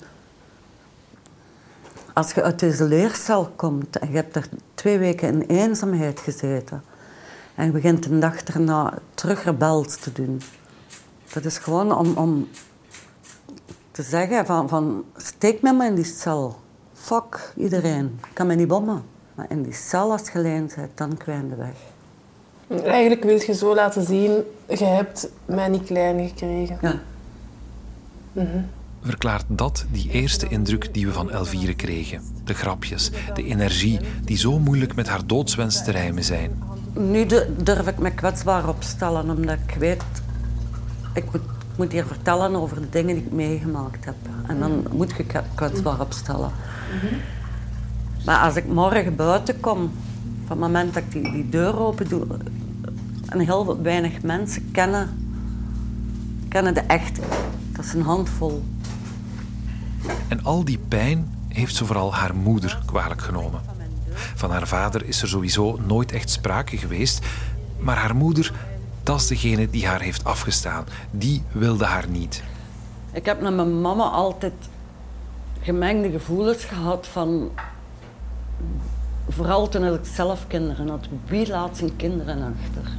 Als 2.13 2.33
je 2.33 2.43
uit 2.43 2.59
deze 2.59 2.85
leercel 2.85 3.53
komt 3.57 3.99
en 3.99 4.09
je 4.09 4.17
hebt 4.17 4.37
er 4.37 4.49
twee 4.75 4.99
weken 4.99 5.29
in 5.29 5.57
eenzaamheid 5.57 6.21
gezeten 6.21 6.83
en 7.55 7.65
je 7.65 7.71
begint 7.71 8.07
een 8.07 8.21
dag 8.21 8.43
erna 8.43 8.99
terug 9.15 9.45
rebels 9.45 9.97
te 9.97 10.13
doen, 10.13 10.41
dat 11.33 11.45
is 11.45 11.59
gewoon 11.59 11.97
om, 11.97 12.17
om 12.17 12.49
te 13.91 14.03
zeggen 14.03 14.47
van, 14.47 14.69
van 14.69 15.05
steek 15.17 15.63
me 15.63 15.73
maar 15.73 15.87
in 15.87 15.95
die 15.95 16.05
cel. 16.05 16.61
Fuck 16.93 17.53
iedereen, 17.57 18.19
ik 18.29 18.35
kan 18.35 18.47
me 18.47 18.55
niet 18.55 18.69
bommen. 18.69 19.03
Maar 19.35 19.47
in 19.49 19.63
die 19.63 19.73
cel 19.73 20.11
als 20.11 20.23
je 20.33 20.39
alleen 20.39 20.71
bent, 20.77 20.91
dan 20.95 21.17
kwijt 21.17 21.45
je 21.49 21.57
weg. 21.57 22.85
Eigenlijk 22.85 23.23
wil 23.23 23.41
je 23.41 23.55
zo 23.55 23.75
laten 23.75 24.07
zien, 24.07 24.43
je 24.69 24.85
hebt 24.85 25.29
mij 25.45 25.69
niet 25.69 25.85
klein 25.85 26.29
gekregen. 26.29 26.79
Ja. 26.81 27.01
Verklaart 29.03 29.45
dat 29.49 29.87
die 29.91 30.11
eerste 30.11 30.49
indruk 30.49 30.95
die 30.95 31.07
we 31.07 31.13
van 31.13 31.31
Elvire 31.31 31.75
kregen? 31.75 32.23
De 32.45 32.55
grapjes, 32.55 33.11
de 33.35 33.45
energie 33.45 34.01
die 34.25 34.37
zo 34.37 34.59
moeilijk 34.59 34.95
met 34.95 35.09
haar 35.09 35.27
doodswens 35.27 35.85
te 35.85 35.91
rijmen 35.91 36.25
zijn. 36.25 36.63
Nu 36.93 37.27
du- 37.27 37.47
durf 37.63 37.87
ik 37.87 37.99
me 37.99 38.11
kwetsbaar 38.11 38.69
opstellen, 38.69 39.31
omdat 39.31 39.57
ik 39.67 39.75
weet... 39.79 40.03
Ik 41.15 41.25
moet, 41.77 41.87
ik 41.87 41.93
hier 41.93 42.07
vertellen 42.07 42.55
over 42.55 42.81
de 42.81 42.89
dingen 42.91 43.15
die 43.15 43.25
ik 43.25 43.33
meegemaakt 43.33 44.05
heb. 44.05 44.15
En 44.47 44.59
dan 44.59 44.87
moet 44.93 45.13
je 45.17 45.25
kwetsbaar 45.55 46.01
opstellen. 46.01 46.51
Maar 48.25 48.39
als 48.39 48.57
ik 48.57 48.67
morgen 48.67 49.17
buiten 49.17 49.61
kom, 49.61 49.79
van 50.47 50.57
het 50.57 50.59
moment 50.59 50.95
dat 50.95 51.03
ik 51.03 51.13
die, 51.13 51.33
die 51.33 51.49
deur 51.49 51.79
open 51.79 52.09
doe... 52.09 52.27
En 53.29 53.39
heel 53.39 53.83
weinig 53.83 54.23
mensen 54.23 54.71
kennen, 54.71 55.09
kennen 56.49 56.75
de 56.75 56.81
echte. 56.81 57.21
Dat 57.73 57.85
is 57.85 57.93
een 57.93 58.03
handvol. 58.03 58.65
En 60.29 60.45
al 60.45 60.65
die 60.65 60.79
pijn 60.79 61.35
heeft 61.49 61.75
ze 61.75 61.85
vooral 61.85 62.15
haar 62.15 62.35
moeder 62.35 62.79
kwalijk 62.87 63.23
genomen. 63.23 63.61
Van 64.35 64.51
haar 64.51 64.69
vader 64.69 65.07
is 65.07 65.23
er 65.23 65.29
sowieso 65.29 65.79
nooit 65.87 66.13
echt 66.13 66.31
sprake 66.31 66.77
geweest, 66.77 67.27
maar 67.79 67.97
haar 67.97 68.17
moeder, 68.17 68.53
dat 69.03 69.21
is 69.21 69.27
degene 69.27 69.71
die 69.71 69.87
haar 69.87 70.01
heeft 70.01 70.25
afgestaan. 70.25 70.85
Die 71.11 71.43
wilde 71.53 71.85
haar 71.85 72.09
niet. 72.09 72.43
Ik 73.13 73.25
heb 73.25 73.41
met 73.41 73.55
mijn 73.55 73.81
mama 73.81 74.05
altijd 74.05 74.53
gemengde 75.61 76.11
gevoelens 76.11 76.65
gehad 76.65 77.07
van... 77.07 77.51
Vooral 79.29 79.69
toen 79.69 79.95
ik 79.95 80.01
zelf 80.03 80.47
kinderen 80.47 80.89
had. 80.89 81.07
Wie 81.27 81.49
laat 81.49 81.77
zijn 81.77 81.97
kinderen 81.97 82.43
achter? 82.43 82.91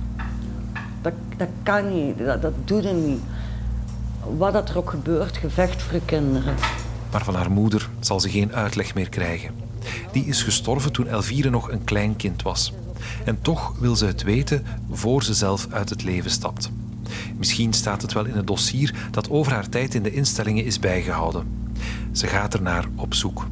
Dat, 1.01 1.13
dat 1.37 1.47
kan 1.63 1.93
niet, 1.93 2.17
dat, 2.17 2.41
dat 2.41 2.53
doet 2.65 2.85
er 2.85 2.93
niet. 2.93 3.21
Wat 4.37 4.53
dat 4.53 4.69
er 4.69 4.77
ook 4.77 4.89
gebeurt, 4.89 5.37
gevecht 5.37 5.81
voor 5.81 5.99
kinderen. 6.05 6.55
Maar 7.11 7.23
van 7.23 7.35
haar 7.35 7.51
moeder 7.51 7.89
zal 7.99 8.19
ze 8.19 8.29
geen 8.29 8.53
uitleg 8.53 8.95
meer 8.95 9.09
krijgen. 9.09 9.51
Die 10.11 10.25
is 10.25 10.43
gestorven 10.43 10.91
toen 10.91 11.07
Elvire 11.07 11.49
nog 11.49 11.71
een 11.71 11.83
klein 11.83 12.15
kind 12.15 12.41
was. 12.41 12.73
En 13.25 13.41
toch 13.41 13.73
wil 13.79 13.95
ze 13.95 14.05
het 14.05 14.23
weten 14.23 14.65
voor 14.91 15.23
ze 15.23 15.33
zelf 15.33 15.67
uit 15.69 15.89
het 15.89 16.03
leven 16.03 16.31
stapt. 16.31 16.71
Misschien 17.37 17.73
staat 17.73 18.01
het 18.01 18.13
wel 18.13 18.25
in 18.25 18.35
het 18.35 18.47
dossier 18.47 18.95
dat 19.11 19.29
over 19.29 19.51
haar 19.51 19.69
tijd 19.69 19.95
in 19.95 20.03
de 20.03 20.13
instellingen 20.13 20.65
is 20.65 20.79
bijgehouden. 20.79 21.47
Ze 22.11 22.27
gaat 22.27 22.53
ernaar 22.53 22.85
op 22.95 23.13
zoek. 23.13 23.47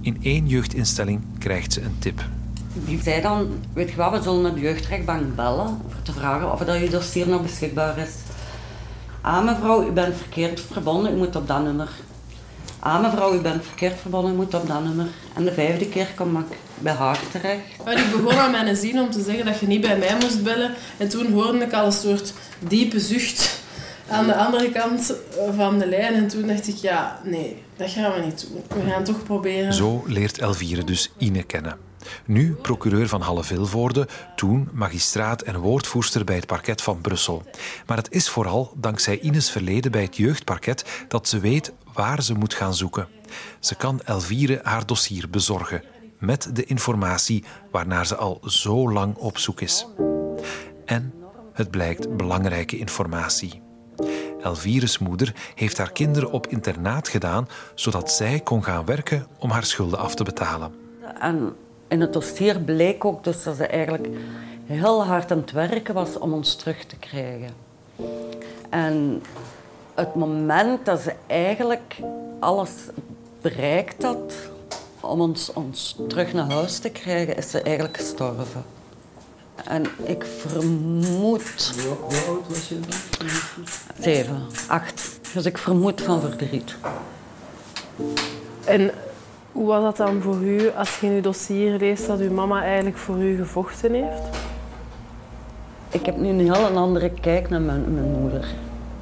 In 0.00 0.18
één 0.22 0.48
jeugdinstelling 0.48 1.20
krijgt 1.38 1.72
ze 1.72 1.82
een 1.82 1.96
tip. 1.98 2.24
Die 2.72 3.02
zei 3.02 3.22
dan, 3.22 3.48
weet 3.72 3.90
je 3.90 3.96
wat, 3.96 4.12
we 4.12 4.22
zullen 4.22 4.42
naar 4.42 4.54
de 4.54 4.60
jeugdrechtbank 4.60 5.36
bellen 5.36 5.66
om 5.66 5.80
te 6.02 6.12
vragen 6.12 6.52
of 6.52 6.58
dat 6.58 6.80
je 6.80 6.90
dossier 6.90 7.28
nog 7.28 7.42
beschikbaar 7.42 7.98
is. 7.98 8.10
Ah 9.24 9.44
mevrouw, 9.44 9.86
u 9.86 9.90
bent 9.90 10.16
verkeerd 10.16 10.60
verbonden, 10.72 11.12
u 11.12 11.16
moet 11.16 11.36
op 11.36 11.46
dat 11.48 11.62
nummer. 11.62 11.88
Ah 12.78 13.02
mevrouw, 13.02 13.34
u 13.34 13.40
bent 13.40 13.64
verkeerd 13.64 14.00
verbonden, 14.00 14.32
u 14.32 14.34
moet 14.34 14.54
op 14.54 14.66
dat 14.66 14.84
nummer. 14.84 15.06
En 15.34 15.44
de 15.44 15.52
vijfde 15.52 15.88
keer 15.88 16.06
kwam 16.14 16.38
ik 16.38 16.56
bij 16.78 16.92
haar 16.92 17.20
terecht. 17.30 17.62
Maar 17.84 17.98
ik 17.98 18.10
begon 18.10 18.38
aan 18.38 18.50
mijn 18.50 18.76
zin 18.76 19.00
om 19.00 19.10
te 19.10 19.22
zeggen 19.22 19.44
dat 19.44 19.58
je 19.58 19.66
niet 19.66 19.80
bij 19.80 19.98
mij 19.98 20.16
moest 20.20 20.42
bellen. 20.42 20.74
En 20.96 21.08
toen 21.08 21.32
hoorde 21.32 21.58
ik 21.58 21.72
al 21.72 21.86
een 21.86 21.92
soort 21.92 22.32
diepe 22.58 23.00
zucht 23.00 23.60
aan 24.08 24.26
de 24.26 24.34
andere 24.34 24.70
kant 24.70 25.14
van 25.56 25.78
de 25.78 25.86
lijn. 25.86 26.14
En 26.14 26.28
toen 26.28 26.46
dacht 26.46 26.68
ik, 26.68 26.76
ja, 26.76 27.20
nee, 27.22 27.62
dat 27.76 27.90
gaan 27.90 28.12
we 28.12 28.20
niet 28.20 28.46
doen. 28.48 28.82
We 28.82 28.90
gaan 28.90 28.96
het 28.96 29.04
toch 29.04 29.22
proberen. 29.22 29.74
Zo 29.74 30.04
leert 30.06 30.38
Elvire 30.38 30.84
dus 30.84 31.12
Ine 31.18 31.42
kennen. 31.42 31.76
Nu 32.24 32.54
procureur 32.54 33.08
van 33.08 33.20
Halle-Vilvoorde, 33.20 34.08
toen 34.36 34.68
magistraat 34.72 35.42
en 35.42 35.58
woordvoerster 35.58 36.24
bij 36.24 36.36
het 36.36 36.46
parket 36.46 36.82
van 36.82 37.00
Brussel. 37.00 37.42
Maar 37.86 37.96
het 37.96 38.12
is 38.12 38.28
vooral 38.28 38.72
dankzij 38.76 39.20
Ines 39.20 39.50
verleden 39.50 39.90
bij 39.90 40.02
het 40.02 40.16
jeugdparket 40.16 41.04
dat 41.08 41.28
ze 41.28 41.38
weet 41.38 41.72
waar 41.92 42.22
ze 42.22 42.34
moet 42.34 42.54
gaan 42.54 42.74
zoeken. 42.74 43.08
Ze 43.60 43.74
kan 43.74 44.00
Elvire 44.04 44.60
haar 44.62 44.86
dossier 44.86 45.30
bezorgen 45.30 45.82
met 46.18 46.50
de 46.52 46.64
informatie 46.64 47.44
waarnaar 47.70 48.06
ze 48.06 48.16
al 48.16 48.40
zo 48.44 48.92
lang 48.92 49.16
op 49.16 49.38
zoek 49.38 49.60
is. 49.60 49.86
En 50.84 51.14
het 51.52 51.70
blijkt 51.70 52.16
belangrijke 52.16 52.78
informatie. 52.78 53.62
Elvires 54.40 54.98
moeder 54.98 55.34
heeft 55.54 55.78
haar 55.78 55.92
kinderen 55.92 56.30
op 56.30 56.46
internaat 56.46 57.08
gedaan 57.08 57.48
zodat 57.74 58.12
zij 58.12 58.40
kon 58.40 58.64
gaan 58.64 58.84
werken 58.84 59.26
om 59.38 59.50
haar 59.50 59.64
schulden 59.64 59.98
af 59.98 60.14
te 60.14 60.24
betalen. 60.24 60.74
En 61.20 61.56
in 61.88 62.00
het 62.00 62.12
dossier 62.12 62.60
bleek 62.60 63.04
ook 63.04 63.24
dus 63.24 63.42
dat 63.42 63.56
ze 63.56 63.66
eigenlijk 63.66 64.08
heel 64.64 65.04
hard 65.04 65.30
aan 65.30 65.38
het 65.38 65.52
werken 65.52 65.94
was 65.94 66.18
om 66.18 66.32
ons 66.32 66.54
terug 66.54 66.84
te 66.84 66.96
krijgen. 66.96 67.50
En 68.70 69.22
het 69.94 70.14
moment 70.14 70.84
dat 70.84 71.00
ze 71.00 71.14
eigenlijk 71.26 71.96
alles 72.38 72.70
bereikt 73.40 74.02
had 74.02 74.34
om 75.00 75.20
ons, 75.20 75.52
ons 75.52 75.96
terug 76.08 76.32
naar 76.32 76.50
huis 76.50 76.78
te 76.78 76.90
krijgen, 76.90 77.36
is 77.36 77.50
ze 77.50 77.62
eigenlijk 77.62 77.96
gestorven. 77.96 78.64
En 79.64 79.84
ik 80.02 80.24
vermoed... 80.24 81.74
Hoe 82.08 82.18
oud 82.26 82.48
was 82.48 82.68
je 82.68 82.80
dan? 82.80 83.26
Zeven, 84.00 84.46
acht. 84.68 85.20
Dus 85.32 85.44
ik 85.44 85.58
vermoed 85.58 86.00
van 86.00 86.20
verdriet. 86.20 86.76
En 88.64 88.90
hoe 89.54 89.66
was 89.66 89.82
dat 89.82 89.96
dan 89.96 90.20
voor 90.20 90.42
u 90.42 90.70
als 90.70 91.00
je 91.00 91.06
in 91.06 91.12
uw 91.12 91.20
dossier 91.20 91.78
leest 91.78 92.06
dat 92.06 92.20
uw 92.20 92.32
mama 92.32 92.62
eigenlijk 92.62 92.96
voor 92.96 93.22
u 93.22 93.36
gevochten 93.36 93.92
heeft? 93.92 94.22
Ik 95.88 96.06
heb 96.06 96.16
nu 96.16 96.28
een 96.28 96.40
heel 96.40 96.66
andere 96.66 97.10
kijk 97.10 97.48
naar 97.48 97.60
mijn, 97.60 97.94
mijn 97.94 98.20
moeder. 98.20 98.46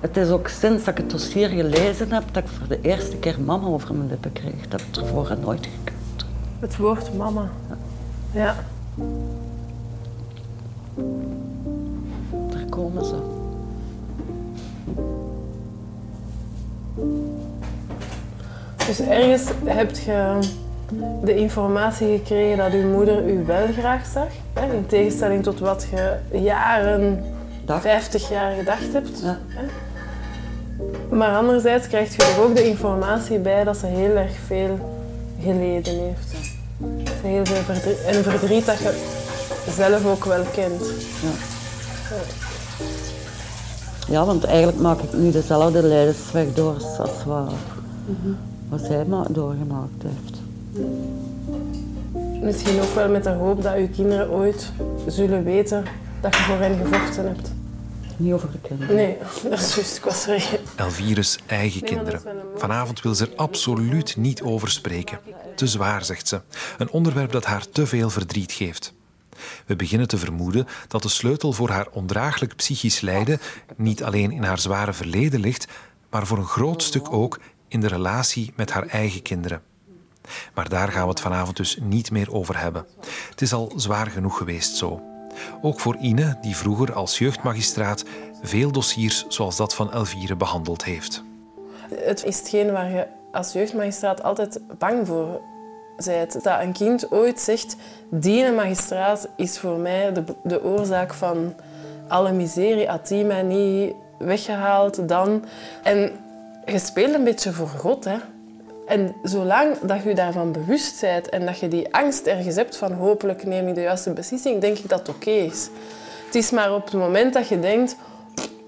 Het 0.00 0.16
is 0.16 0.30
ook 0.30 0.48
sinds 0.48 0.84
dat 0.84 0.98
ik 0.98 1.02
het 1.02 1.10
dossier 1.10 1.48
gelezen 1.48 2.12
heb 2.12 2.22
dat 2.32 2.42
ik 2.42 2.48
voor 2.48 2.68
de 2.68 2.80
eerste 2.80 3.16
keer 3.16 3.40
mama 3.40 3.66
over 3.66 3.94
mijn 3.94 4.08
lippen 4.08 4.32
kreeg. 4.32 4.68
Dat 4.68 4.80
heb 4.80 4.88
ik 4.88 4.96
ervoor 4.96 5.36
nooit 5.40 5.66
gekund. 5.66 6.26
Het 6.60 6.76
woord 6.76 7.14
mama. 7.14 7.50
Ja. 8.32 8.56
Daar 12.50 12.66
komen 12.68 13.04
ze. 13.04 13.16
Dus 18.86 19.00
ergens 19.00 19.42
heb 19.64 19.90
je 19.90 20.38
de 21.24 21.34
informatie 21.34 22.18
gekregen 22.18 22.56
dat 22.56 22.72
uw 22.72 22.88
moeder 22.88 23.28
u 23.28 23.44
wel 23.46 23.66
graag 23.78 24.06
zag. 24.06 24.28
Hè? 24.52 24.74
In 24.74 24.86
tegenstelling 24.86 25.42
tot 25.42 25.58
wat 25.58 25.86
je 25.90 26.16
jaren, 26.40 27.24
Dag. 27.64 27.80
50 27.80 28.28
jaar 28.28 28.54
gedacht 28.54 28.92
hebt. 28.92 29.20
Ja. 29.22 29.38
Hè? 29.46 29.64
Maar 31.16 31.36
anderzijds 31.36 31.86
krijg 31.88 32.16
je 32.16 32.22
er 32.22 32.42
ook 32.42 32.56
de 32.56 32.68
informatie 32.68 33.38
bij 33.38 33.64
dat 33.64 33.76
ze 33.76 33.86
heel 33.86 34.16
erg 34.16 34.32
veel 34.46 34.78
geleden 35.42 35.98
heeft. 35.98 36.28
Ze 37.20 37.26
Heel 37.26 37.46
veel 37.46 37.62
verdriet, 37.62 38.04
en 38.04 38.22
verdriet 38.22 38.66
dat 38.66 38.78
je 38.78 38.92
zelf 39.70 40.06
ook 40.06 40.24
wel 40.24 40.44
kent. 40.52 40.82
Ja, 44.08 44.24
want 44.24 44.44
eigenlijk 44.44 44.78
maak 44.78 45.00
ik 45.00 45.12
nu 45.12 45.30
dezelfde 45.30 45.82
leidersweg 45.82 46.54
door 46.54 46.74
als 46.98 47.24
wat, 47.24 47.52
wat 48.72 48.80
zij 48.80 49.04
ma- 49.04 49.26
doorgemaakt 49.30 50.02
heeft. 50.02 50.40
Misschien 52.42 52.80
ook 52.80 52.94
wel 52.94 53.08
met 53.08 53.24
de 53.24 53.30
hoop 53.30 53.62
dat 53.62 53.74
uw 53.74 53.88
kinderen 53.88 54.30
ooit 54.30 54.72
zullen 55.06 55.44
dat 56.20 56.36
je 56.36 56.42
voor 56.42 56.58
hen 56.58 56.76
gevochten 56.86 57.26
hebt. 57.26 57.52
Niet 58.16 58.32
over 58.32 58.50
de 58.52 58.58
kinderen. 58.68 58.96
Nee, 58.96 59.16
dat 59.50 59.60
is 59.60 59.74
juist, 59.74 59.96
ik 59.96 60.04
was 60.04 60.26
er. 60.26 60.60
Elvires 60.76 61.38
eigen 61.46 61.80
Nee, 61.84 61.94
maar 61.94 62.04
kinderen. 62.04 62.34
Vanavond 62.56 63.02
wil 63.02 63.14
ze 63.14 63.26
er 63.26 63.36
absoluut 63.36 64.16
niet 64.16 64.42
over 64.42 64.70
spreken. 64.70 65.18
Te 65.56 65.66
zwaar, 65.66 66.04
zegt 66.04 66.28
ze. 66.28 66.40
Een 66.78 66.90
onderwerp 66.90 67.32
dat 67.32 67.44
haar 67.44 67.68
te 67.68 67.86
veel 67.86 68.10
verdriet 68.10 68.52
geeft. 68.52 68.94
We 69.66 69.76
beginnen 69.76 70.08
te 70.08 70.18
vermoeden 70.18 70.66
dat 70.88 71.02
de 71.02 71.08
sleutel 71.08 71.52
voor 71.52 71.68
haar 71.68 71.86
ondraaglijk 71.90 72.56
psychisch 72.56 73.00
lijden 73.00 73.40
niet 73.76 74.04
alleen 74.04 74.30
in 74.30 74.42
haar 74.42 74.58
zware 74.58 74.92
verleden 74.92 75.40
ligt, 75.40 75.66
maar 76.10 76.26
voor 76.26 76.38
een 76.38 76.44
groot 76.44 76.82
stuk 76.82 77.12
ook 77.12 77.38
in 77.72 77.80
de 77.80 77.88
relatie 77.88 78.52
met 78.56 78.70
haar 78.70 78.86
eigen 78.86 79.22
kinderen. 79.22 79.62
Maar 80.54 80.68
daar 80.68 80.88
gaan 80.88 81.02
we 81.02 81.08
het 81.08 81.20
vanavond 81.20 81.56
dus 81.56 81.78
niet 81.80 82.10
meer 82.10 82.32
over 82.32 82.60
hebben. 82.60 82.86
Het 83.30 83.40
is 83.40 83.52
al 83.52 83.72
zwaar 83.76 84.06
genoeg 84.06 84.36
geweest 84.36 84.76
zo. 84.76 85.02
Ook 85.62 85.80
voor 85.80 85.96
Ine, 85.96 86.38
die 86.40 86.56
vroeger 86.56 86.92
als 86.92 87.18
jeugdmagistraat 87.18 88.04
veel 88.42 88.72
dossiers 88.72 89.24
zoals 89.28 89.56
dat 89.56 89.74
van 89.74 89.92
Elvire 89.92 90.36
behandeld 90.36 90.84
heeft. 90.84 91.24
Het 91.94 92.24
is 92.24 92.38
hetgeen 92.38 92.72
waar 92.72 92.90
je 92.90 93.06
als 93.32 93.52
jeugdmagistraat 93.52 94.22
altijd 94.22 94.60
bang 94.78 95.06
voor 95.06 95.40
bent. 96.04 96.42
Dat 96.42 96.60
een 96.60 96.72
kind 96.72 97.12
ooit 97.12 97.40
zegt, 97.40 97.76
die 98.10 98.50
magistraat 98.50 99.28
is 99.36 99.58
voor 99.58 99.78
mij 99.78 100.12
de, 100.12 100.24
de 100.42 100.64
oorzaak 100.64 101.14
van 101.14 101.54
alle 102.08 102.32
miserie. 102.32 102.88
Had 102.88 103.08
die 103.08 103.24
mij 103.24 103.42
niet 103.42 103.94
weggehaald, 104.18 105.08
dan... 105.08 105.44
En 105.82 106.12
je 106.66 106.78
speelt 106.78 107.14
een 107.14 107.24
beetje 107.24 107.52
voor 107.52 107.68
God, 107.68 108.04
hè. 108.04 108.16
En 108.86 109.14
zolang 109.22 109.78
dat 109.78 110.02
je 110.02 110.14
daarvan 110.14 110.52
bewust 110.52 111.00
bent 111.00 111.28
en 111.28 111.46
dat 111.46 111.58
je 111.58 111.68
die 111.68 111.94
angst 111.94 112.26
ergens 112.26 112.56
hebt 112.56 112.76
van 112.76 112.92
hopelijk 112.92 113.44
neem 113.44 113.68
ik 113.68 113.74
de 113.74 113.80
juiste 113.80 114.12
beslissing, 114.12 114.60
denk 114.60 114.78
ik 114.78 114.88
dat 114.88 114.98
het 114.98 115.08
oké 115.08 115.30
is. 115.30 115.68
Het 116.26 116.34
is 116.34 116.50
maar 116.50 116.74
op 116.74 116.84
het 116.84 116.94
moment 116.94 117.32
dat 117.32 117.48
je 117.48 117.60
denkt, 117.60 117.96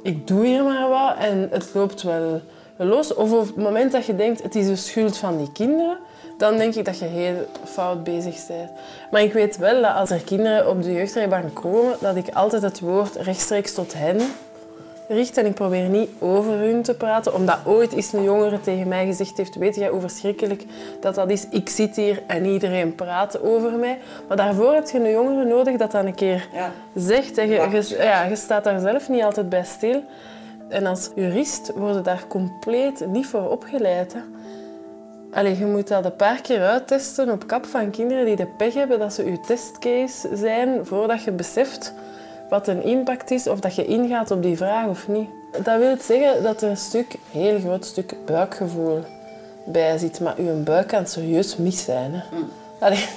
ik 0.03 0.27
doe 0.27 0.47
hier 0.47 0.63
maar 0.63 0.89
wat 0.89 1.17
en 1.19 1.49
het 1.51 1.71
loopt 1.75 2.03
wel 2.03 2.41
los. 2.77 3.15
Of 3.15 3.33
op 3.33 3.47
het 3.47 3.57
moment 3.57 3.93
dat 3.93 4.07
je 4.07 4.17
denkt, 4.17 4.43
het 4.43 4.55
is 4.55 4.67
de 4.67 4.77
schuld 4.77 5.17
van 5.17 5.39
die 5.39 5.53
kinderen, 5.53 5.99
dan 6.39 6.57
denk 6.57 6.75
ik 6.75 6.85
dat 6.85 6.99
je 6.99 7.05
heel 7.05 7.47
fout 7.65 8.05
bezig 8.05 8.47
bent. 8.47 8.71
Maar 9.11 9.23
ik 9.23 9.33
weet 9.33 9.57
wel 9.57 9.83
dat 9.83 9.95
als 9.95 10.11
er 10.11 10.21
kinderen 10.21 10.69
op 10.69 10.83
de 10.83 10.93
jeugdrechtbank 10.93 11.55
komen, 11.55 11.97
dat 12.01 12.17
ik 12.17 12.29
altijd 12.35 12.63
het 12.63 12.81
woord 12.81 13.17
rechtstreeks 13.17 13.75
tot 13.75 13.95
hen 13.95 14.21
richt. 15.09 15.37
En 15.37 15.47
ik 15.47 15.55
probeer 15.55 15.89
niet 15.89 16.11
over 16.19 16.53
hun 16.53 16.83
te 16.83 16.95
praten, 16.95 17.35
omdat 17.35 17.59
ooit 17.65 17.93
eens 17.93 18.13
een 18.13 18.23
jongere 18.23 18.61
tegen 18.61 18.89
mij 18.89 19.07
gezegd 19.07 19.37
heeft, 19.37 19.55
weet 19.55 19.75
jij 19.75 19.89
hoe 19.89 20.01
verschrikkelijk 20.01 20.65
dat 21.01 21.15
dat 21.15 21.31
is? 21.31 21.47
Ik 21.51 21.69
zit 21.69 21.97
hier 21.97 22.23
en 22.27 22.45
iedereen 22.45 22.95
praat 22.95 23.41
over 23.43 23.73
mij. 23.73 23.99
Maar 24.29 24.37
daarvoor 24.37 24.75
heb 24.75 24.89
je 24.89 24.99
een 24.99 25.11
jongere 25.11 25.45
nodig 25.45 25.77
dat 25.77 25.91
dan 25.91 26.07
een 26.07 26.15
keer 26.15 26.49
Ja. 26.53 26.71
zegt. 26.95 27.39
En 27.39 27.49
je, 27.49 27.69
je, 27.71 27.97
ja, 27.99 28.25
je 28.25 28.37
staat 28.37 28.65
daar 28.65 28.81
zelf 28.81 29.09
niet 29.09 29.23
altijd 29.23 29.49
bij 29.49 29.65
stil. 29.65 30.03
En 30.69 30.87
als 30.87 31.11
jurist 31.15 31.73
word 31.75 31.95
je 31.95 32.01
daar 32.01 32.25
compleet 32.29 33.07
niet 33.07 33.27
voor 33.27 33.51
opgeleid. 33.51 34.13
Hè. 34.13 34.21
Allee, 35.33 35.59
je 35.59 35.67
moet 35.67 35.89
dat 35.89 36.05
een 36.05 36.17
paar 36.17 36.41
keer 36.41 36.61
uittesten 36.61 37.31
op 37.31 37.47
kap 37.47 37.67
van 37.67 37.91
kinderen 37.91 38.25
die 38.25 38.37
de 38.37 38.47
pech 38.47 38.75
hebben 38.75 38.99
dat 38.99 39.13
ze 39.13 39.31
je 39.31 39.41
testcase 39.41 40.29
zijn 40.37 40.87
voordat 40.87 41.23
je 41.25 41.33
beseft 41.33 41.95
wat 42.49 42.69
een 42.69 42.83
impact 42.85 43.31
is 43.31 43.47
of 43.47 43.61
dat 43.61 43.75
je 43.75 43.85
ingaat 43.85 44.31
op 44.31 44.43
die 44.43 44.57
vraag 44.57 44.87
of 44.87 45.09
niet. 45.09 45.29
Dat 45.63 45.79
wil 45.79 45.97
zeggen 46.01 46.43
dat 46.43 46.63
er 46.63 46.71
een 46.71 46.77
stuk, 46.77 47.17
heel 47.31 47.61
groot 47.61 47.85
stuk 47.85 48.15
buikgevoel 48.27 49.05
bij 49.67 49.99
zit. 49.99 50.21
Maar 50.21 50.37
uw 50.37 50.63
buik 50.63 50.89
kan 50.89 51.07
serieus 51.07 51.57
mis 51.57 51.85
zijn. 51.85 52.13
Hè. 52.13 52.23
Allee, 52.81 53.09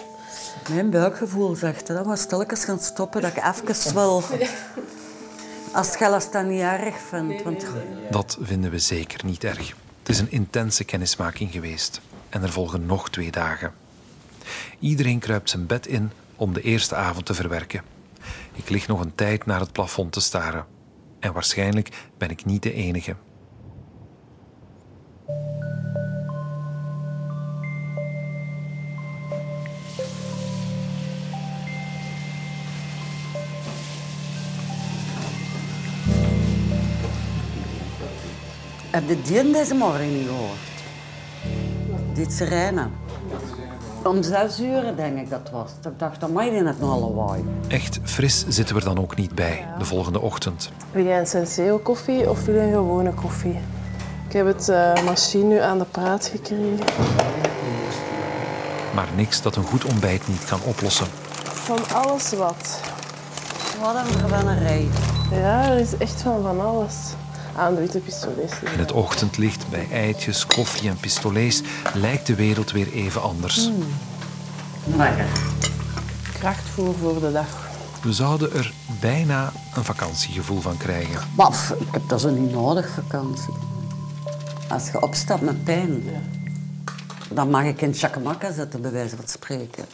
Mijn 0.70 0.90
buikgevoel 0.90 1.56
zegt 1.56 1.88
dat 1.88 2.06
we 2.06 2.16
stilletjes 2.16 2.64
gaan 2.64 2.80
stoppen, 2.80 3.22
dat 3.22 3.32
ik 3.32 3.44
even 3.44 3.94
wel... 3.94 4.24
Als 5.74 5.96
Gellas 5.96 6.32
dat 6.32 6.46
niet 6.46 6.62
erg 6.62 6.96
vindt. 7.00 7.44
Want 7.44 7.66
Dat 8.12 8.38
vinden 8.42 8.72
we 8.72 8.80
zeker 8.80 9.26
niet 9.26 9.44
erg. 9.44 9.76
Het 10.00 10.10
is 10.10 10.20
een 10.20 10.32
intense 10.32 10.84
kennismaking 10.84 11.52
geweest. 11.52 12.02
En 12.30 12.44
er 12.44 12.52
volgen 12.52 12.86
nog 12.86 13.10
twee 13.10 13.32
dagen. 13.32 13.74
Iedereen 14.80 15.20
kruipt 15.20 15.50
zijn 15.50 15.66
bed 15.66 15.88
in 15.88 16.12
om 16.36 16.54
de 16.54 16.62
eerste 16.62 16.96
avond 16.96 17.26
te 17.26 17.34
verwerken. 17.34 17.82
Ik 18.58 18.70
lig 18.70 18.88
nog 18.88 19.00
een 19.00 19.16
tijd 19.16 19.46
naar 19.46 19.60
het 19.60 19.72
plafond 19.72 20.12
te 20.12 20.22
staren. 20.22 20.66
En 21.20 21.34
waarschijnlijk 21.34 21.90
ben 22.18 22.30
ik 22.30 22.46
niet 22.46 22.64
de 22.64 22.74
enige. 22.74 23.16
heb 38.90 39.08
je 39.08 39.22
die 39.22 39.52
deze 39.52 39.74
morgen 39.74 40.18
niet 40.18 40.28
gehoord? 40.28 40.58
dit 42.14 42.34
sirene. 42.34 42.90
Om 44.08 44.24
zes 44.24 44.60
uur 44.60 44.96
denk 44.96 45.18
ik 45.18 45.30
dat 45.30 45.50
was. 45.52 45.72
Ik 45.84 46.00
dacht, 46.00 46.20
dat 46.20 46.30
mag 46.30 46.46
je 46.46 46.52
net 46.52 46.80
nog 46.80 47.00
lawaai. 47.00 47.44
Echt 47.68 48.00
fris 48.04 48.46
zitten 48.48 48.76
we 48.76 48.82
er 48.82 48.88
dan 48.88 49.00
ook 49.00 49.16
niet 49.16 49.36
bij 49.36 49.66
de 49.78 49.86
volgende 49.86 50.22
ochtend. 50.22 50.72
Wil 50.92 51.06
jij 51.06 51.20
een 51.20 51.28
Senseo 51.28 51.78
koffie 51.78 52.30
of 52.30 52.46
wil 52.46 52.56
je 52.56 52.62
een 52.62 52.72
gewone 52.72 53.14
koffie? 53.14 53.60
Ik 54.28 54.34
heb 54.34 54.46
het 54.46 54.70
eh, 54.70 55.04
machine 55.06 55.44
nu 55.44 55.60
aan 55.60 55.78
de 55.80 55.86
praat 55.86 56.26
gekregen. 56.26 56.86
Maar 58.96 59.08
niks 59.16 59.42
dat 59.42 59.56
een 59.56 59.64
goed 59.64 59.86
ontbijt 59.86 60.28
niet 60.28 60.46
kan 60.46 60.60
oplossen. 60.64 61.08
Van 61.44 61.80
alles 61.94 62.34
wat. 62.34 62.82
Wat 63.82 63.96
een 63.96 64.20
verwennerij. 64.20 64.88
Ja, 65.32 65.72
er 65.72 65.80
is 65.80 65.98
echt 65.98 66.22
van 66.22 66.42
van 66.42 66.62
alles. 66.62 66.96
Aan 67.58 67.76
de 67.76 67.82
witte. 67.82 68.02
In 68.74 68.80
het 68.80 68.92
ochtendlicht, 68.92 69.70
bij 69.70 69.88
eitjes, 69.92 70.46
koffie 70.46 70.90
en 70.90 70.98
pistolets, 70.98 71.62
lijkt 71.94 72.28
de 72.28 72.36
wereld 72.36 72.72
weer 72.72 72.92
even 72.92 73.22
anders. 73.22 73.70
Lekker. 74.96 75.26
Krachtvoer 76.40 76.96
voor 76.96 77.20
de 77.20 77.32
dag. 77.32 77.68
We 78.02 78.14
zouden 78.14 78.54
er 78.54 78.74
bijna 79.02 79.52
een 79.76 79.84
vakantiegevoel 79.84 80.62
van 80.62 80.78
krijgen. 80.78 81.28
Maar 81.36 81.50
pff, 81.50 81.72
ik 81.72 81.88
heb 81.92 82.10
dat 82.10 82.22
zo 82.22 82.30
niet 82.30 82.52
nodig, 82.52 82.90
vakantie. 82.90 83.54
Als 84.70 84.90
je 84.92 85.02
opstaat 85.02 85.42
met 85.42 85.64
pijn, 85.64 86.04
dan 87.30 87.50
mag 87.50 87.64
ik 87.64 87.82
in 87.82 87.94
chakemaka 87.94 88.52
zitten, 88.52 88.82
bij 88.82 88.92
wijze 88.92 89.16
van 89.16 89.28
spreken. 89.28 89.86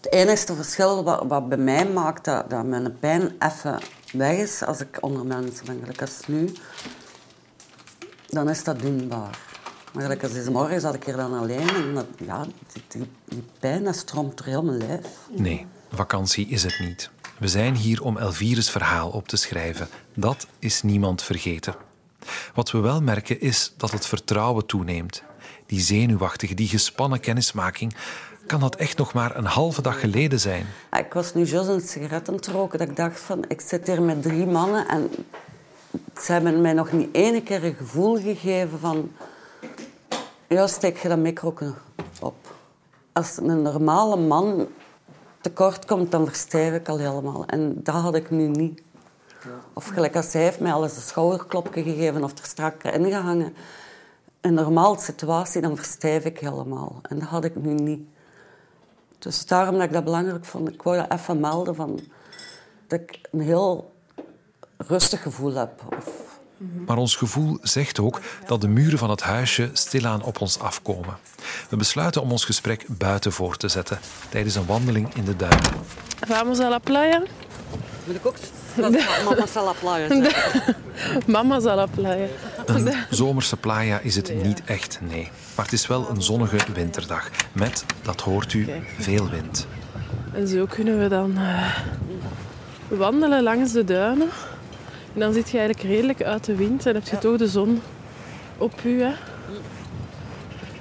Het 0.00 0.12
enige 0.12 0.54
verschil 0.54 1.04
wat, 1.04 1.24
wat 1.28 1.48
bij 1.48 1.58
mij 1.58 1.86
maakt 1.86 2.24
dat, 2.24 2.50
dat 2.50 2.64
mijn 2.64 2.98
pijn 2.98 3.32
even 3.38 3.80
weg 4.12 4.36
is 4.36 4.62
als 4.62 4.80
ik 4.80 4.98
onder 5.00 5.26
mensen 5.26 5.66
ben, 5.66 5.78
gelijk 5.80 6.00
als 6.00 6.20
nu, 6.26 6.52
dan 8.26 8.50
is 8.50 8.64
dat 8.64 8.80
doenbaar. 8.80 9.38
Maar 9.92 10.02
gelijk 10.02 10.22
als 10.22 10.32
deze 10.32 10.50
morgen 10.50 10.80
zat 10.80 10.94
ik 10.94 11.04
hier 11.04 11.16
dan 11.16 11.34
alleen 11.34 11.68
en 11.68 12.06
ja, 12.24 12.46
die, 13.24 13.42
pijn 13.60 13.94
stroomt 13.94 14.36
door 14.36 14.46
heel 14.46 14.62
mijn 14.62 14.78
lijf. 14.78 15.06
Nee, 15.30 15.66
vakantie 15.90 16.48
is 16.48 16.62
het 16.62 16.78
niet. 16.78 17.10
We 17.38 17.48
zijn 17.48 17.74
hier 17.74 18.02
om 18.02 18.16
Elvires 18.16 18.70
verhaal 18.70 19.10
op 19.10 19.28
te 19.28 19.36
schrijven. 19.36 19.88
Dat 20.14 20.46
is 20.58 20.82
niemand 20.82 21.22
vergeten. 21.22 21.74
Wat 22.54 22.70
we 22.70 22.78
wel 22.78 23.02
merken 23.02 23.40
is 23.40 23.74
dat 23.76 23.90
het 23.90 24.06
vertrouwen 24.06 24.66
toeneemt. 24.66 25.22
Die 25.66 25.80
zenuwachtige, 25.80 26.54
die 26.54 26.68
gespannen 26.68 27.20
kennismaking, 27.20 27.94
kan 28.46 28.60
dat 28.60 28.76
echt 28.76 28.98
nog 28.98 29.12
maar 29.12 29.36
een 29.36 29.44
halve 29.44 29.82
dag 29.82 30.00
geleden 30.00 30.40
zijn. 30.40 30.66
Ik 30.98 31.12
was 31.12 31.34
nu 31.34 31.44
juist 31.44 31.68
een 31.68 31.80
sigaret 31.80 32.28
aan 32.28 32.34
het 32.34 32.46
roken 32.46 32.78
dat 32.78 32.88
ik 32.88 32.96
dacht 32.96 33.20
van, 33.20 33.44
ik 33.48 33.60
zit 33.60 33.86
hier 33.86 34.02
met 34.02 34.22
drie 34.22 34.46
mannen 34.46 34.88
en 34.88 35.10
ze 36.20 36.32
hebben 36.32 36.60
mij 36.60 36.72
nog 36.72 36.92
niet 36.92 37.08
ene 37.12 37.42
keer 37.42 37.64
een 37.64 37.74
gevoel 37.74 38.20
gegeven 38.20 38.78
van, 38.78 39.10
ja, 40.46 40.66
steek 40.66 40.98
je 40.98 41.08
dat 41.08 41.18
micro 41.18 41.54
op. 42.20 42.54
Als 43.12 43.36
een 43.36 43.62
normale 43.62 44.16
man 44.16 44.68
tekort 45.40 45.84
komt, 45.84 46.10
dan 46.10 46.26
verstijf 46.26 46.74
ik 46.74 46.88
al 46.88 46.98
helemaal. 46.98 47.46
En 47.46 47.80
dat 47.82 47.94
had 47.94 48.14
ik 48.14 48.30
nu 48.30 48.48
niet. 48.48 48.82
Of 49.72 49.86
gelijk 49.86 50.16
als 50.16 50.32
hij 50.32 50.42
heeft 50.42 50.60
mij 50.60 50.72
al 50.72 50.82
eens 50.82 50.96
een 50.96 51.02
schouderklopje 51.02 51.82
gegeven 51.82 52.24
of 52.24 52.38
er 52.38 52.44
strakker 52.44 52.94
ingehangen. 52.94 53.46
In 53.46 53.54
een 54.40 54.54
normale 54.54 54.98
situatie, 54.98 55.60
dan 55.60 55.76
verstijf 55.76 56.24
ik 56.24 56.38
helemaal. 56.38 56.98
En 57.02 57.18
dat 57.18 57.28
had 57.28 57.44
ik 57.44 57.56
nu 57.56 57.74
niet. 57.74 58.08
Dus 59.18 59.46
daarom 59.46 59.74
dat 59.74 59.84
ik 59.84 59.92
dat 59.92 60.04
belangrijk 60.04 60.44
vond. 60.44 60.68
Ik 60.68 60.82
wou 60.82 60.96
dat 60.96 61.12
even 61.18 61.40
melden 61.40 61.74
van 61.74 62.00
dat 62.86 63.00
ik 63.00 63.18
een 63.32 63.40
heel 63.40 63.92
rustig 64.76 65.22
gevoel 65.22 65.54
heb. 65.54 65.70
Of, 65.98 66.38
Maar 66.86 66.96
ons 66.96 67.16
gevoel 67.16 67.58
zegt 67.62 68.00
ook 68.00 68.20
dat 68.46 68.60
de 68.60 68.68
muren 68.68 68.98
van 68.98 69.10
het 69.10 69.22
huisje 69.22 69.70
stilaan 69.72 70.22
op 70.22 70.40
ons 70.40 70.58
afkomen. 70.58 71.16
We 71.68 71.76
besluiten 71.76 72.22
om 72.22 72.32
ons 72.32 72.44
gesprek 72.44 72.84
buiten 72.88 73.32
voor 73.32 73.56
te 73.56 73.68
zetten 73.68 73.98
tijdens 74.28 74.54
een 74.54 74.66
wandeling 74.66 75.14
in 75.14 75.24
de 75.24 75.36
duinen. 75.36 75.70
Vamos 76.26 76.60
a 76.60 76.68
la 76.68 76.78
playa? 76.78 77.22
Moet 78.06 78.16
ik 78.16 78.26
ook 78.26 78.36
mama 79.24 79.46
zal 79.46 79.74
playa 79.80 80.08
zeggen. 80.08 80.76
Mama's 81.26 81.66
a 81.66 81.74
la 81.74 81.86
playa. 81.86 82.26
Een 82.66 82.92
zomerse 83.10 83.56
playa 83.56 83.98
is 83.98 84.16
het 84.16 84.42
niet 84.42 84.62
echt, 84.64 84.98
nee. 85.08 85.30
Maar 85.54 85.64
het 85.64 85.74
is 85.74 85.86
wel 85.86 86.10
een 86.10 86.22
zonnige 86.22 86.58
winterdag 86.74 87.30
met, 87.52 87.84
dat 88.02 88.20
hoort 88.20 88.52
u, 88.52 88.68
veel 88.98 89.28
wind. 89.28 89.66
En 90.32 90.48
zo 90.48 90.66
kunnen 90.66 90.98
we 90.98 91.08
dan 91.08 91.36
eh, 91.36 91.78
wandelen 92.88 93.42
langs 93.42 93.72
de 93.72 93.84
duinen. 93.84 94.28
En 95.14 95.20
dan 95.20 95.32
zit 95.32 95.50
je 95.50 95.58
eigenlijk 95.58 95.88
redelijk 95.88 96.22
uit 96.22 96.44
de 96.44 96.56
wind 96.56 96.86
en 96.86 96.94
heb 96.94 97.08
je 97.08 97.18
toch 97.18 97.36
de 97.36 97.48
zon 97.48 97.82
op 98.58 98.80
u. 98.84 99.02
Hè? 99.02 99.12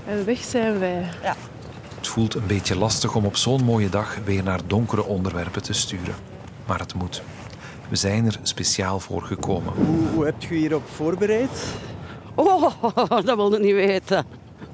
En 0.08 0.26
weg 0.26 0.44
zijn 0.44 0.80
wij. 0.80 1.06
Het 1.96 2.08
voelt 2.08 2.36
een 2.36 2.48
beetje 2.48 2.78
lastig 2.78 3.16
om 3.16 3.26
op 3.26 3.36
zo'n 3.36 3.64
mooie 3.64 3.90
dag 3.90 4.18
weer 4.26 4.44
naar 4.44 4.60
donkere 4.68 5.04
onderwerpen 5.04 5.64
te 5.64 5.74
sturen. 5.74 6.16
Maar 6.67 6.80
het 6.80 6.93
moet. 6.93 7.21
We 7.89 7.95
zijn 7.95 8.25
er 8.25 8.39
speciaal 8.43 8.99
voor 8.99 9.21
gekomen. 9.21 9.73
Hoe, 9.73 10.08
hoe 10.13 10.25
heb 10.25 10.41
je 10.41 10.56
hierop 10.56 10.84
voorbereid? 10.95 11.65
Oh, 12.36 12.71
dat 13.25 13.36
wil 13.36 13.54
ik 13.54 13.62
niet 13.62 13.73
weten. 13.73 14.25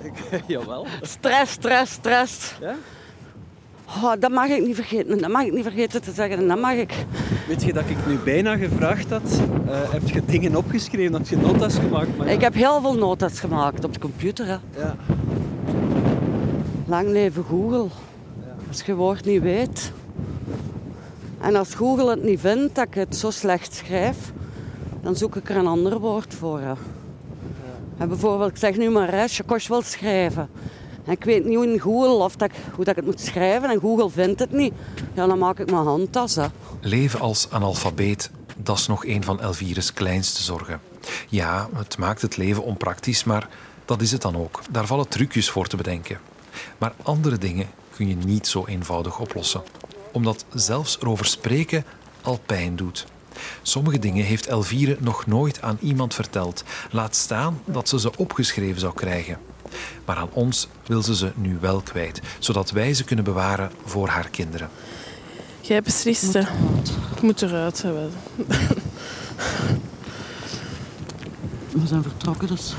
Jawel. 0.47 0.85
Stress, 1.01 1.51
stress, 1.51 1.91
stress. 1.93 2.55
Ja? 2.61 2.75
Oh, 4.03 4.11
dat 4.19 4.31
mag 4.31 4.47
ik 4.47 4.65
niet 4.65 4.75
vergeten. 4.75 5.17
Dat 5.21 5.31
mag 5.31 5.43
ik 5.43 5.53
niet 5.53 5.63
vergeten 5.63 6.01
te 6.01 6.11
zeggen. 6.11 6.47
Dat 6.47 6.59
mag 6.59 6.73
ik. 6.73 6.93
Weet 7.47 7.63
je 7.63 7.73
dat 7.73 7.83
ik 7.87 8.07
nu 8.07 8.17
bijna 8.17 8.57
gevraagd 8.57 9.09
had? 9.09 9.41
eh, 9.67 9.91
heb 9.91 10.07
je 10.09 10.25
dingen 10.25 10.55
opgeschreven? 10.55 11.13
Had 11.13 11.27
je 11.29 11.37
notas 11.37 11.75
gemaakt? 11.75 12.17
Maar 12.17 12.27
ja. 12.27 12.33
Ik 12.33 12.41
heb 12.41 12.53
heel 12.53 12.81
veel 12.81 12.93
notas 12.95 13.39
gemaakt 13.39 13.83
op 13.83 13.93
de 13.93 13.99
computer. 13.99 14.45
Hè. 14.45 14.57
Ja. 14.77 14.95
Lang 16.85 17.07
leven 17.09 17.43
Google. 17.43 17.87
Als 18.67 18.81
je 18.81 18.95
woord 18.95 19.25
niet 19.25 19.41
weet. 19.41 19.91
En 21.41 21.55
als 21.55 21.73
Google 21.73 22.09
het 22.09 22.23
niet 22.23 22.39
vindt 22.39 22.75
dat 22.75 22.87
ik 22.87 22.93
het 22.93 23.15
zo 23.15 23.29
slecht 23.29 23.73
schrijf, 23.73 24.17
dan 25.01 25.15
zoek 25.15 25.35
ik 25.35 25.49
er 25.49 25.55
een 25.55 25.67
ander 25.67 25.99
woord 25.99 26.33
voor. 26.33 26.61
En 27.97 28.07
bijvoorbeeld, 28.07 28.49
ik 28.49 28.57
zeg 28.57 28.77
nu 28.77 28.89
maar, 28.89 29.11
hè, 29.11 29.27
Chakos 29.27 29.67
wil 29.67 29.81
schrijven. 29.81 30.49
En 31.05 31.11
ik 31.11 31.23
weet 31.23 31.45
niet 31.45 31.55
hoe 31.55 31.67
in 31.67 31.79
Google 31.79 32.23
of 32.23 32.35
dat 32.35 32.51
ik, 32.51 32.55
hoe 32.75 32.85
dat 32.85 32.87
ik 32.87 32.95
het 32.95 33.05
moet 33.05 33.19
schrijven 33.21 33.69
en 33.69 33.79
Google 33.79 34.09
vindt 34.09 34.39
het 34.39 34.51
niet. 34.51 34.73
Ja, 35.13 35.27
dan 35.27 35.37
maak 35.37 35.59
ik 35.59 35.71
mijn 35.71 35.85
handtas. 35.85 36.35
Hè. 36.35 36.45
Leven 36.81 37.19
als 37.19 37.47
analfabeet, 37.51 38.31
dat 38.57 38.77
is 38.77 38.87
nog 38.87 39.05
een 39.05 39.23
van 39.23 39.41
Elvires 39.41 39.93
kleinste 39.93 40.43
zorgen. 40.43 40.79
Ja, 41.29 41.69
het 41.75 41.97
maakt 41.97 42.21
het 42.21 42.37
leven 42.37 42.63
onpraktisch, 42.63 43.23
maar 43.23 43.49
dat 43.85 44.01
is 44.01 44.11
het 44.11 44.21
dan 44.21 44.37
ook. 44.37 44.61
Daar 44.71 44.85
vallen 44.85 45.07
trucjes 45.07 45.49
voor 45.49 45.67
te 45.67 45.75
bedenken. 45.75 46.19
Maar 46.77 46.93
andere 47.03 47.37
dingen 47.37 47.67
kun 47.95 48.07
je 48.07 48.15
niet 48.15 48.47
zo 48.47 48.65
eenvoudig 48.65 49.19
oplossen. 49.19 49.61
Omdat 50.11 50.45
zelfs 50.53 50.97
erover 51.01 51.25
spreken 51.25 51.83
al 52.21 52.39
pijn 52.45 52.75
doet. 52.75 53.05
Sommige 53.61 53.99
dingen 53.99 54.25
heeft 54.25 54.47
Elvire 54.47 54.97
nog 54.99 55.25
nooit 55.25 55.61
aan 55.61 55.77
iemand 55.81 56.13
verteld. 56.13 56.63
Laat 56.91 57.15
staan 57.15 57.61
dat 57.65 57.89
ze 57.89 57.99
ze 57.99 58.11
opgeschreven 58.17 58.79
zou 58.79 58.93
krijgen. 58.93 59.37
Maar 60.05 60.15
aan 60.15 60.29
ons 60.33 60.67
wil 60.85 61.01
ze 61.01 61.15
ze 61.15 61.31
nu 61.35 61.57
wel 61.61 61.81
kwijt, 61.81 62.21
zodat 62.39 62.71
wij 62.71 62.93
ze 62.93 63.03
kunnen 63.03 63.25
bewaren 63.25 63.71
voor 63.85 64.07
haar 64.07 64.29
kinderen. 64.29 64.69
Jij 65.61 65.81
beslist. 65.81 66.33
hè. 66.33 66.39
Ik 67.15 67.21
moet 67.21 67.41
eruit. 67.41 67.81
We 67.81 68.09
zijn 71.87 72.03
vertrokken, 72.03 72.47
dus 72.47 72.69
Het 72.69 72.77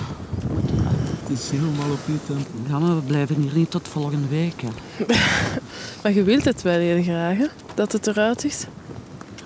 is 1.33 1.51
helemaal 1.51 1.91
op 1.91 1.99
uw 2.07 2.19
tempo. 2.27 2.51
ja, 2.69 2.79
maar 2.79 2.95
we 2.95 3.03
blijven 3.03 3.37
hier 3.37 3.55
niet 3.55 3.71
tot 3.71 3.89
volgende 3.89 4.29
week. 4.29 4.63
Hè. 4.63 4.69
Maar 6.03 6.13
je 6.13 6.23
wilt 6.23 6.45
het 6.45 6.63
wel 6.63 6.79
heel 6.79 7.03
graag, 7.03 7.37
hè? 7.37 7.47
dat 7.75 7.93
het 7.93 8.07
eruit 8.07 8.45
is. 8.45 8.67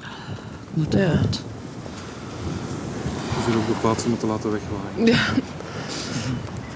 We 0.01 0.81
moeten 0.81 1.01
Ja. 1.01 1.07
uit. 1.09 1.43
We 3.35 3.43
zullen 3.45 3.59
op 3.61 3.67
de 3.67 3.73
plaatsen 3.81 4.09
moeten 4.11 4.29
laten 4.29 4.51
wegwaaien. 4.51 5.07
Ja. 5.07 5.25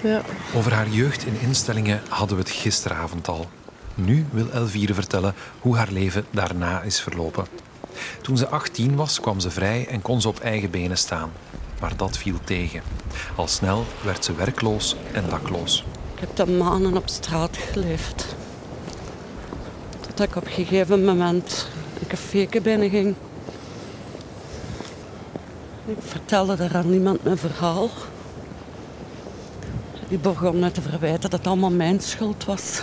ja. 0.11 0.23
Over 0.55 0.73
haar 0.75 0.89
jeugd 0.89 1.27
in 1.27 1.41
instellingen 1.41 2.01
hadden 2.09 2.37
we 2.37 2.43
het 2.43 2.53
gisteravond 2.53 3.29
al. 3.29 3.49
Nu 3.95 4.27
wil 4.31 4.51
Elvire 4.51 4.95
vertellen 4.95 5.35
hoe 5.61 5.77
haar 5.77 5.89
leven 5.93 6.25
daarna 6.31 6.83
is 6.83 7.01
verlopen. 7.01 7.47
Toen 8.23 8.37
ze 8.37 8.49
18 8.49 8.97
was, 8.97 9.21
kwam 9.21 9.41
ze 9.41 9.51
vrij 9.51 9.87
en 9.87 10.03
kon 10.03 10.21
ze 10.21 10.29
op 10.29 10.41
eigen 10.41 10.71
benen 10.71 10.99
staan. 10.99 11.31
Maar 11.81 11.97
dat 11.97 12.19
viel 12.19 12.39
tegen. 12.45 12.83
Al 13.37 13.49
snel 13.49 13.85
werd 14.05 14.25
ze 14.25 14.35
werkloos 14.35 14.97
en 15.13 15.29
dakloos. 15.29 15.85
Ik 16.15 16.21
heb 16.21 16.37
dan 16.37 16.57
maanden 16.57 16.97
op 16.97 17.09
straat 17.09 17.57
geleefd. 17.57 18.27
Tot 20.01 20.21
ik 20.21 20.37
op 20.37 20.45
een 20.45 20.53
gegeven 20.53 21.05
moment 21.05 21.69
een 22.01 22.07
café 22.07 22.49
binnenging. 22.63 23.15
Ik 25.85 25.97
vertelde 26.01 26.57
daar 26.57 26.77
aan 26.77 26.91
niemand 26.91 27.25
mijn 27.25 27.39
verhaal. 27.39 27.91
Die 30.09 30.19
begon 30.19 30.59
me 30.59 30.71
te 30.71 30.83
verwijten 30.83 31.21
dat 31.21 31.33
het 31.33 31.47
allemaal 31.47 31.71
mijn 31.71 32.01
schuld 32.01 32.45
was. 32.45 32.83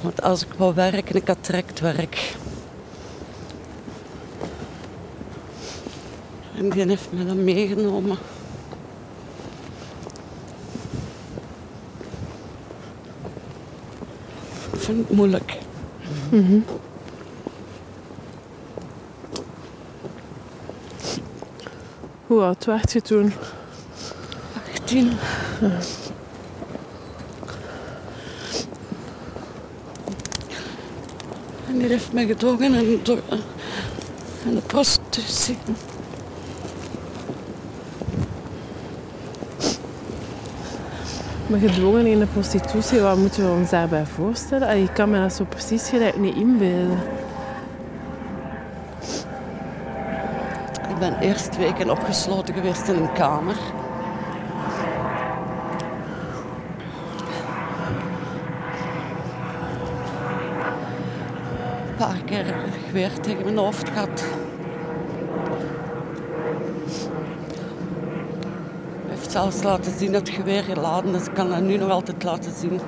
Want 0.00 0.22
als 0.22 0.44
ik 0.44 0.52
wou 0.56 0.74
werken, 0.74 1.16
ik 1.16 1.28
had 1.28 1.46
direct 1.46 1.80
werk. 1.80 2.34
En 6.64 6.70
die 6.70 6.86
heeft 6.86 7.12
me 7.12 7.24
dan 7.24 7.44
meegenomen. 7.44 8.18
Ik 14.72 14.80
vind 14.80 15.08
het 15.08 15.16
moeilijk. 15.16 15.58
Mhm. 16.30 16.58
Hoe 22.26 22.40
oud 22.40 22.64
werd 22.64 22.92
je 22.92 23.02
toen? 23.02 23.32
18. 24.74 25.12
En 31.66 31.78
die 31.78 31.88
heeft 31.88 32.12
mij 32.12 32.26
getogen 32.26 32.74
en 32.74 34.54
de 34.54 34.62
post 34.66 35.00
zitten. 35.26 35.76
Maar 41.46 41.58
gedwongen 41.58 42.06
in 42.06 42.18
de 42.18 42.26
prostitutie, 42.26 43.00
wat 43.00 43.16
moeten 43.16 43.44
we 43.44 43.50
ons 43.50 43.70
daarbij 43.70 44.04
voorstellen? 44.06 44.82
Ik 44.82 44.90
kan 44.94 45.10
me 45.10 45.20
dat 45.20 45.32
zo 45.32 45.44
precies 45.44 45.88
gelijk 45.88 46.18
niet 46.18 46.36
inbeelden. 46.36 46.98
Ik 50.88 50.98
ben 50.98 51.18
eerst 51.18 51.56
weken 51.56 51.90
opgesloten 51.90 52.54
geweest 52.54 52.88
in 52.88 52.94
een 52.94 53.12
kamer. 53.12 53.56
Een 61.88 61.94
paar 61.96 62.22
keer 62.24 62.54
geweer 62.86 63.20
tegen 63.20 63.44
mijn 63.44 63.56
hoofd 63.56 63.88
gehad. 63.88 64.24
Hij 69.06 69.14
heeft 69.14 69.23
zelfs 69.34 69.62
laten 69.62 69.98
zien 69.98 70.12
dat 70.12 70.26
het 70.26 70.36
geweer 70.36 70.62
geladen 70.62 71.14
is. 71.14 71.26
Ik 71.26 71.34
kan 71.34 71.48
dat 71.48 71.60
nu 71.60 71.76
nog 71.76 71.90
altijd 71.90 72.22
laten 72.22 72.52
zien 72.60 72.80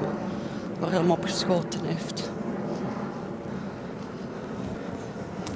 waar 0.81 0.91
hij 0.91 0.99
hem 0.99 1.11
opgeschoten 1.11 1.81
heeft. 1.85 2.31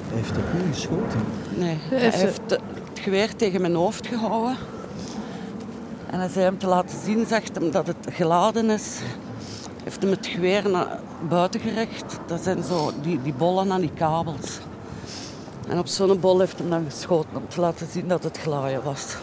Hij 0.07 0.17
heeft 0.17 0.37
op 0.37 0.43
u 0.55 0.71
geschoten. 0.73 1.21
Nee, 1.57 1.77
hij 1.81 1.99
heeft- 1.99 2.15
heeft 2.21 2.41
het 2.49 2.99
geweer 3.01 3.35
tegen 3.35 3.61
mijn 3.61 3.75
hoofd 3.75 4.07
gehouden. 4.07 4.55
En 6.09 6.19
hij 6.19 6.29
zei 6.29 6.43
hem 6.45 6.57
te 6.57 6.67
laten 6.67 6.97
zien, 7.03 7.25
zegt 7.25 7.55
hem 7.55 7.71
dat 7.71 7.87
het 7.87 8.07
geladen 8.11 8.69
is. 8.69 8.99
Heeft 9.83 10.01
hem 10.01 10.11
het 10.11 10.27
geweer 10.27 10.69
naar 10.69 10.99
buiten 11.29 11.59
gericht. 11.59 12.19
Dat 12.25 12.43
zijn 12.43 12.63
zo 12.63 12.91
die, 13.01 13.21
die 13.21 13.33
bollen 13.33 13.71
aan 13.71 13.81
die 13.81 13.93
kabels. 13.93 14.59
En 15.67 15.79
op 15.79 15.87
zo'n 15.87 16.19
bol 16.19 16.39
heeft 16.39 16.57
hem 16.59 16.69
dan 16.69 16.85
geschoten 16.89 17.35
om 17.35 17.47
te 17.47 17.61
laten 17.61 17.87
zien 17.91 18.07
dat 18.07 18.23
het 18.23 18.37
geladen 18.37 18.83
was. 18.83 19.15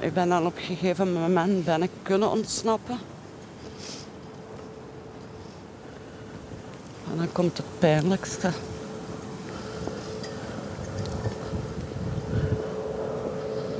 Ik 0.00 0.14
ben 0.14 0.28
dan 0.28 0.46
op 0.46 0.56
een 0.56 0.62
gegeven 0.62 1.12
moment 1.12 1.64
ben 1.64 1.82
ik 1.82 1.90
kunnen 2.02 2.30
ontsnappen. 2.30 2.98
En 7.10 7.16
dan 7.16 7.32
komt 7.32 7.56
het 7.56 7.66
pijnlijkste. 7.78 8.50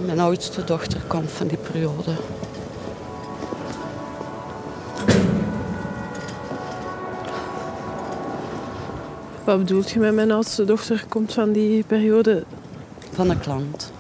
Mijn 0.04 0.20
oudste 0.20 0.64
dochter 0.64 1.00
komt 1.06 1.30
van 1.30 1.46
die 1.46 1.58
periode. 1.58 2.14
Wat 9.44 9.58
bedoelt 9.58 9.90
je 9.90 9.98
met 9.98 10.14
mijn 10.14 10.30
oudste 10.30 10.64
dochter 10.64 11.04
komt 11.08 11.32
van 11.32 11.52
die 11.52 11.84
periode? 11.84 12.44
Van 13.12 13.30
een 13.30 13.40
klant. 13.40 13.92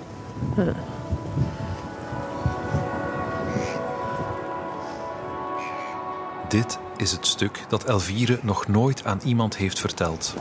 Dit 6.54 6.78
is 6.96 7.12
het 7.12 7.26
stuk 7.26 7.64
dat 7.68 7.84
Elvire 7.84 8.38
nog 8.42 8.68
nooit 8.68 9.04
aan 9.04 9.20
iemand 9.24 9.56
heeft 9.56 9.80
verteld. 9.80 10.34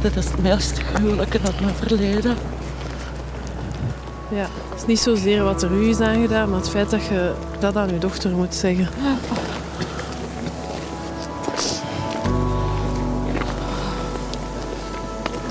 Dit 0.00 0.16
is 0.16 0.24
het 0.24 0.42
meest 0.42 0.78
gruwelijke 0.78 1.40
uit 1.44 1.60
mijn 1.60 1.74
verleden. 1.74 2.36
Ja, 4.30 4.46
het 4.68 4.80
is 4.80 4.86
niet 4.86 4.98
zozeer 4.98 5.42
wat 5.42 5.62
er 5.62 5.70
u 5.70 5.88
is 5.88 6.00
aangedaan, 6.00 6.50
maar 6.50 6.58
het 6.58 6.68
feit 6.68 6.90
dat 6.90 7.04
je 7.04 7.34
dat 7.60 7.76
aan 7.76 7.88
je 7.88 7.98
dochter 7.98 8.30
moet 8.30 8.54
zeggen. 8.54 8.88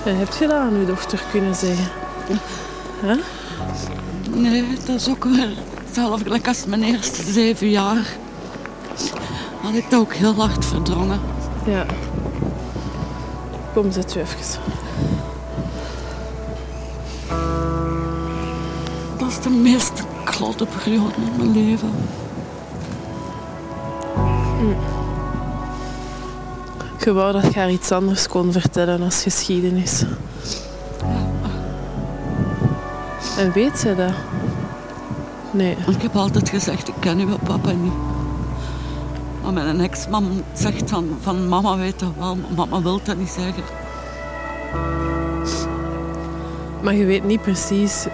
En 0.05 0.17
heb 0.17 0.33
je 0.39 0.47
dat 0.47 0.57
aan 0.57 0.79
je 0.79 0.85
dochter 0.85 1.23
kunnen 1.31 1.55
zeggen? 1.55 1.87
Nee, 4.29 4.77
dat 4.85 4.95
is 4.95 5.09
ook 5.09 5.23
weer 5.23 5.49
hetzelfde 5.95 6.23
gelijk 6.23 6.47
als 6.47 6.65
mijn 6.65 6.84
eerste 6.84 7.31
zeven 7.31 7.69
jaar. 7.69 8.15
Had 9.62 9.73
ik 9.73 9.89
dat 9.89 9.99
ook 9.99 10.13
heel 10.13 10.34
hard 10.34 10.65
verdrongen. 10.65 11.19
Ja. 11.65 11.86
Kom, 13.73 13.91
zet 13.91 14.15
u 14.15 14.19
even. 14.19 14.60
Dat 19.17 19.29
is 19.29 19.39
de 19.39 19.49
meest 19.49 20.03
klote 20.23 20.65
periode 20.84 21.13
in 21.15 21.36
mijn 21.38 21.51
leven. 21.51 21.91
Je 27.03 27.13
wou 27.13 27.31
dat 27.31 27.53
je 27.53 27.60
haar 27.60 27.71
iets 27.71 27.91
anders 27.91 28.27
kon 28.27 28.51
vertellen 28.51 29.01
als 29.01 29.21
geschiedenis. 29.21 30.03
En 33.38 33.51
weet 33.51 33.77
ze 33.77 33.95
dat? 33.95 34.13
Nee. 35.55 35.77
Ik 35.87 36.01
heb 36.01 36.15
altijd 36.15 36.49
gezegd, 36.49 36.87
ik 36.87 36.93
ken 36.99 37.19
uw 37.19 37.37
papa 37.43 37.71
niet. 37.71 37.93
Maar 39.43 39.53
mijn 39.53 39.79
ex-man 39.81 40.43
zegt 40.53 40.89
dan 40.89 41.07
van 41.21 41.47
mama 41.47 41.77
weet 41.77 41.99
dat 41.99 42.09
wel, 42.17 42.35
maar 42.35 42.51
mama 42.67 42.81
wil 42.81 42.99
dat 43.03 43.17
niet 43.17 43.29
zeggen. 43.29 43.63
Maar 46.81 46.93
je 46.95 47.05
weet 47.05 47.23
niet 47.23 47.41
precies 47.41 48.05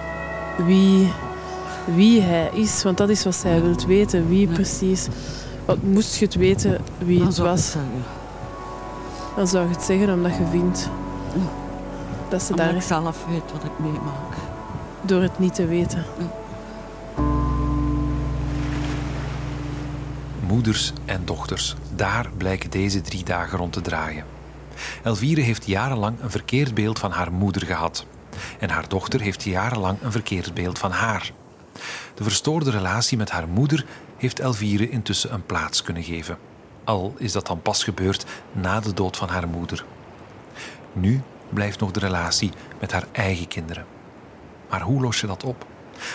wie, 0.65 1.11
wie 1.85 2.21
hij 2.21 2.49
is, 2.53 2.83
want 2.83 2.97
dat 2.97 3.09
is 3.09 3.23
wat 3.23 3.35
zij 3.35 3.61
wilt 3.61 3.85
weten. 3.85 4.27
Wie 4.27 4.45
Nee. 4.45 4.55
precies. 4.55 5.07
Want 5.65 5.93
moest 5.93 6.15
je 6.15 6.25
het 6.25 6.35
weten 6.35 6.77
wie 6.97 7.17
Dan 7.17 7.27
het 7.27 7.37
was, 7.37 7.75
dan 9.35 9.47
zou 9.47 9.67
je 9.67 9.73
het 9.73 9.83
zeggen 9.83 10.13
omdat 10.13 10.31
je 10.35 10.43
vindt 10.51 10.89
Ja. 11.33 11.39
dat 12.29 12.41
ze 12.41 12.51
Omdat 12.51 12.65
daar 12.65 12.75
ik 12.75 12.81
zelf 12.81 13.17
weet 13.29 13.51
wat 13.53 13.63
ik 13.63 13.71
meemaak. 13.79 14.33
door 15.01 15.21
het 15.21 15.39
niet 15.39 15.55
te 15.55 15.65
weten. 15.65 16.05
Moeders 20.51 20.93
en 21.05 21.25
dochters, 21.25 21.75
daar 21.95 22.29
blijken 22.37 22.69
deze 22.69 23.01
drie 23.01 23.23
dagen 23.23 23.57
rond 23.57 23.73
te 23.73 23.81
draaien. 23.81 24.25
Elvire 25.03 25.41
heeft 25.41 25.65
jarenlang 25.65 26.21
een 26.21 26.31
verkeerd 26.31 26.73
beeld 26.73 26.99
van 26.99 27.11
haar 27.11 27.31
moeder 27.31 27.65
gehad. 27.65 28.05
En 28.59 28.69
haar 28.69 28.87
dochter 28.89 29.21
heeft 29.21 29.43
jarenlang 29.43 30.01
een 30.01 30.11
verkeerd 30.11 30.53
beeld 30.53 30.79
van 30.79 30.91
haar. 30.91 31.31
De 32.13 32.23
verstoorde 32.23 32.71
relatie 32.71 33.17
met 33.17 33.29
haar 33.29 33.47
moeder 33.47 33.85
heeft 34.17 34.39
Elvire 34.39 34.89
intussen 34.89 35.33
een 35.33 35.45
plaats 35.45 35.81
kunnen 35.81 36.03
geven. 36.03 36.37
Al 36.83 37.13
is 37.17 37.31
dat 37.31 37.47
dan 37.47 37.61
pas 37.61 37.83
gebeurd 37.83 38.25
na 38.51 38.79
de 38.79 38.93
dood 38.93 39.17
van 39.17 39.29
haar 39.29 39.47
moeder. 39.47 39.85
Nu 40.93 41.21
blijft 41.49 41.79
nog 41.79 41.91
de 41.91 41.99
relatie 41.99 42.51
met 42.79 42.91
haar 42.91 43.07
eigen 43.11 43.47
kinderen. 43.47 43.85
Maar 44.69 44.81
hoe 44.81 45.01
los 45.01 45.21
je 45.21 45.27
dat 45.27 45.43
op? 45.43 45.65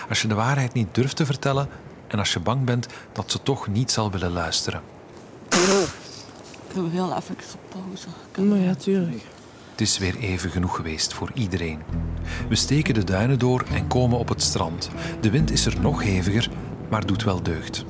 Als 0.09 0.23
je 0.23 0.29
de 0.29 0.35
waarheid 0.35 0.73
niet 0.73 0.95
durft 0.95 1.17
te 1.17 1.27
vertellen 1.27 1.69
en 2.17 2.23
als 2.23 2.33
je 2.33 2.41
bang 2.41 2.65
bent 2.65 2.87
dat 3.13 3.31
ze 3.31 3.43
toch 3.43 3.69
niet 3.69 3.91
zal 3.91 4.11
willen 4.11 4.33
luisteren. 4.33 4.81
Ik 6.69 6.73
wil 6.73 6.91
heel 6.91 7.17
even 7.17 7.37
pauze. 7.69 8.07
Maar 8.49 8.59
dat? 8.59 8.65
ja, 8.65 8.75
tuurlijk. 8.75 9.23
Het 9.71 9.81
is 9.81 9.99
weer 9.99 10.17
even 10.17 10.51
genoeg 10.51 10.77
geweest 10.77 11.15
voor 11.15 11.31
iedereen. 11.35 11.83
We 12.49 12.55
steken 12.55 12.95
de 12.95 13.05
duinen 13.05 13.39
door 13.39 13.65
en 13.73 13.87
komen 13.87 14.19
op 14.19 14.29
het 14.29 14.43
strand. 14.43 14.91
De 15.21 15.31
wind 15.31 15.51
is 15.51 15.67
er 15.67 15.81
nog 15.81 16.03
heviger, 16.03 16.51
maar 16.89 17.07
doet 17.07 17.25
wel 17.25 17.43
deugd. 17.43 17.85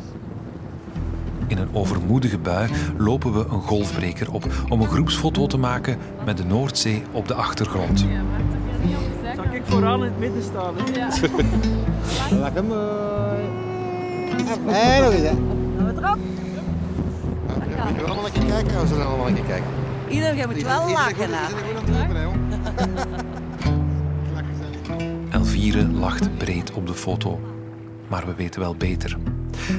In 1.47 1.59
een 1.59 1.75
overmoedige 1.75 2.39
bui 2.39 2.71
lopen 2.97 3.33
we 3.33 3.45
een 3.51 3.63
golfbreker 3.63 4.33
op 4.33 4.47
om 4.69 4.81
een 4.81 4.89
groepsfoto 4.89 5.47
te 5.47 5.59
maken 5.59 5.99
met 6.25 6.37
de 6.37 6.45
Noordzee 6.45 7.03
op 7.13 7.29
de 7.29 7.35
achtergrond. 7.35 8.07
Zal 9.35 9.45
ik 9.53 9.63
vooraan 9.65 10.05
in 10.05 10.11
het 10.11 10.19
midden 10.19 10.43
staan? 10.43 10.75
Hè? 10.77 12.37
Lekker 12.37 12.65
mooi. 12.75 13.56
Nee, 14.67 15.01
nog 15.01 15.13
eens 15.13 15.23
hè. 15.23 15.35
We 15.35 16.01
gaan 17.99 18.07
allemaal 18.07 18.27
een 18.27 18.33
keer 18.33 18.45
kijken. 18.45 18.81
We 18.81 18.87
zullen 18.87 19.07
allemaal 19.07 19.29
een 19.29 19.35
keer 19.35 19.45
kijken. 19.45 19.67
Iedereen 20.09 20.49
moet 20.49 20.63
wel 20.63 20.91
lachen, 20.91 21.29
hè. 21.31 21.47
Elvire 25.37 25.87
lacht 25.87 26.37
breed 26.37 26.73
op 26.73 26.87
de 26.87 26.95
foto. 26.95 27.41
Maar 28.09 28.27
we 28.27 28.35
weten 28.35 28.61
wel 28.61 28.75
beter. 28.75 29.17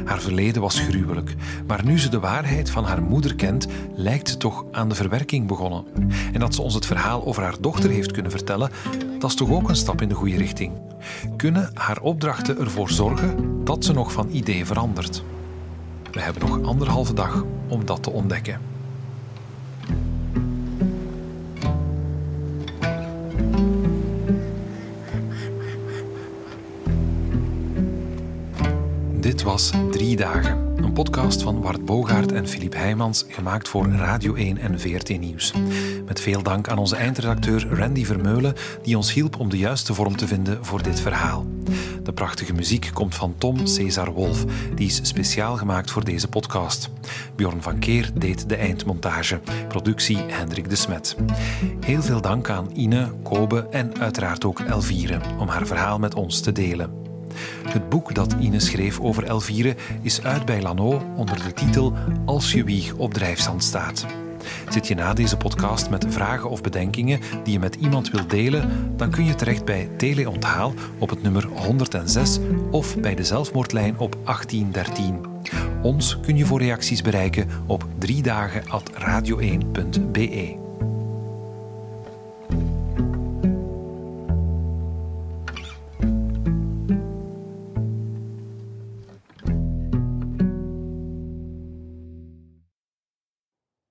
Haar 0.06 0.20
verleden 0.20 0.62
was 0.62 0.80
gruwelijk, 0.80 1.36
maar 1.68 1.86
nu 1.86 2.00
ze 2.00 2.10
de 2.10 2.20
waarheid 2.20 2.70
van 2.70 2.84
haar 2.84 3.02
moeder 3.02 3.36
kent, 3.36 3.68
lijkt 3.96 4.30
ze 4.30 4.38
toch 4.38 4.66
aan 4.72 4.90
de 4.90 4.96
verwerking 4.96 5.48
begonnen. 5.48 5.86
En 6.34 6.40
dat 6.40 6.56
ze 6.56 6.62
ons 6.62 6.74
het 6.74 6.86
verhaal 6.86 7.26
over 7.26 7.44
haar 7.44 7.62
dochter 7.62 7.90
heeft 7.90 8.12
kunnen 8.12 8.32
vertellen, 8.32 8.72
dat 9.20 9.30
is 9.30 9.36
toch 9.36 9.52
ook 9.52 9.70
een 9.70 9.76
stap 9.76 10.02
in 10.02 10.10
de 10.10 10.16
goede 10.16 10.38
richting. 10.38 10.72
Kunnen 11.36 11.72
haar 11.74 12.02
opdrachten 12.02 12.60
ervoor 12.60 12.90
zorgen 12.90 13.64
dat 13.64 13.86
ze 13.86 13.94
nog 13.94 14.12
van 14.12 14.30
idee 14.32 14.66
verandert? 14.66 15.24
We 16.12 16.22
hebben 16.22 16.50
nog 16.50 16.62
anderhalve 16.62 17.14
dag 17.14 17.44
om 17.68 17.86
dat 17.86 18.04
te 18.04 18.12
ontdekken. 18.12 18.67
Was 29.48 29.72
Drie 29.92 30.16
Dagen, 30.16 30.74
een 30.76 30.94
podcast 30.94 31.42
van 31.42 31.62
Wart 31.62 31.86
Bogaert 31.86 32.32
en 32.32 32.48
Filip 32.48 32.74
Heijmans, 32.74 33.26
gemaakt 33.28 33.68
voor 33.68 33.90
Radio 33.90 34.36
1 34.36 34.58
en 34.58 34.80
VRT 34.80 35.20
Nieuws. 35.20 35.54
Met 36.06 36.20
veel 36.20 36.44
dank 36.44 36.68
aan 36.68 36.78
onze 36.78 36.96
eindredacteur 36.96 37.68
Randy 37.70 38.06
Vermeulen, 38.06 38.54
die 38.82 38.98
ons 38.98 39.14
hielp 39.14 39.40
om 39.40 39.50
de 39.50 39.58
juiste 39.58 39.94
vorm 39.94 40.16
te 40.16 40.28
vinden 40.28 40.66
voor 40.66 40.84
dit 40.84 41.00
verhaal. 41.00 41.46
De 42.04 42.14
prachtige 42.14 42.54
muziek 42.54 42.90
komt 42.94 43.16
van 43.16 43.36
Tom 43.38 43.66
Cesar 43.66 44.12
Wolf, 44.12 44.46
die 44.76 44.88
is 44.88 45.00
speciaal 45.04 45.56
gemaakt 45.56 45.92
voor 45.92 46.04
deze 46.04 46.28
podcast. 46.28 46.90
Bjorn 47.36 47.62
van 47.62 47.80
Keer 47.80 48.12
deed 48.14 48.50
de 48.50 48.56
eindmontage, 48.56 49.42
productie 49.68 50.18
Hendrik 50.18 50.70
de 50.70 50.76
Smet. 50.76 51.16
Heel 51.86 52.02
veel 52.02 52.22
dank 52.22 52.50
aan 52.50 52.72
Ine, 52.74 53.12
Kobe 53.24 53.68
en 53.72 54.00
uiteraard 54.00 54.46
ook 54.46 54.60
Elvire 54.60 55.20
om 55.40 55.48
haar 55.48 55.68
verhaal 55.68 56.00
met 56.00 56.16
ons 56.16 56.40
te 56.40 56.52
delen. 56.52 57.07
Het 57.68 57.90
boek 57.90 58.16
dat 58.16 58.36
Ine 58.40 58.60
schreef 58.60 59.00
over 59.00 59.24
Elvire 59.24 59.76
is 60.02 60.24
uit 60.24 60.46
bij 60.46 60.62
Lano 60.62 61.02
onder 61.16 61.44
de 61.44 61.54
titel 61.54 61.94
Als 62.26 62.52
je 62.52 62.64
wieg 62.64 62.94
op 62.94 63.14
drijfzand 63.14 63.64
staat. 63.64 64.06
Zit 64.70 64.88
je 64.88 64.96
na 64.96 65.14
deze 65.14 65.38
podcast 65.38 65.90
met 65.90 66.06
vragen 66.10 66.50
of 66.50 66.62
bedenkingen 66.62 67.20
die 67.44 67.54
je 67.54 67.60
met 67.60 67.76
iemand 67.76 68.10
wilt 68.10 68.30
delen, 68.30 68.94
dan 68.96 69.12
kun 69.12 69.26
je 69.26 69.36
terecht 69.36 69.66
bij 69.66 69.90
Teleonthaal 69.98 70.74
op 70.98 71.10
het 71.10 71.22
nummer 71.22 71.48
106 71.48 72.40
of 72.72 73.00
bij 73.00 73.16
de 73.16 73.24
zelfmoordlijn 73.24 74.00
op 74.00 74.18
1813. 74.24 75.26
Ons 75.82 76.20
kun 76.20 76.38
je 76.38 76.46
voor 76.46 76.60
reacties 76.60 77.02
bereiken 77.02 77.50
op 77.66 77.86
3 77.98 78.22
dagen 78.22 78.64
radio1.be. 79.00 80.67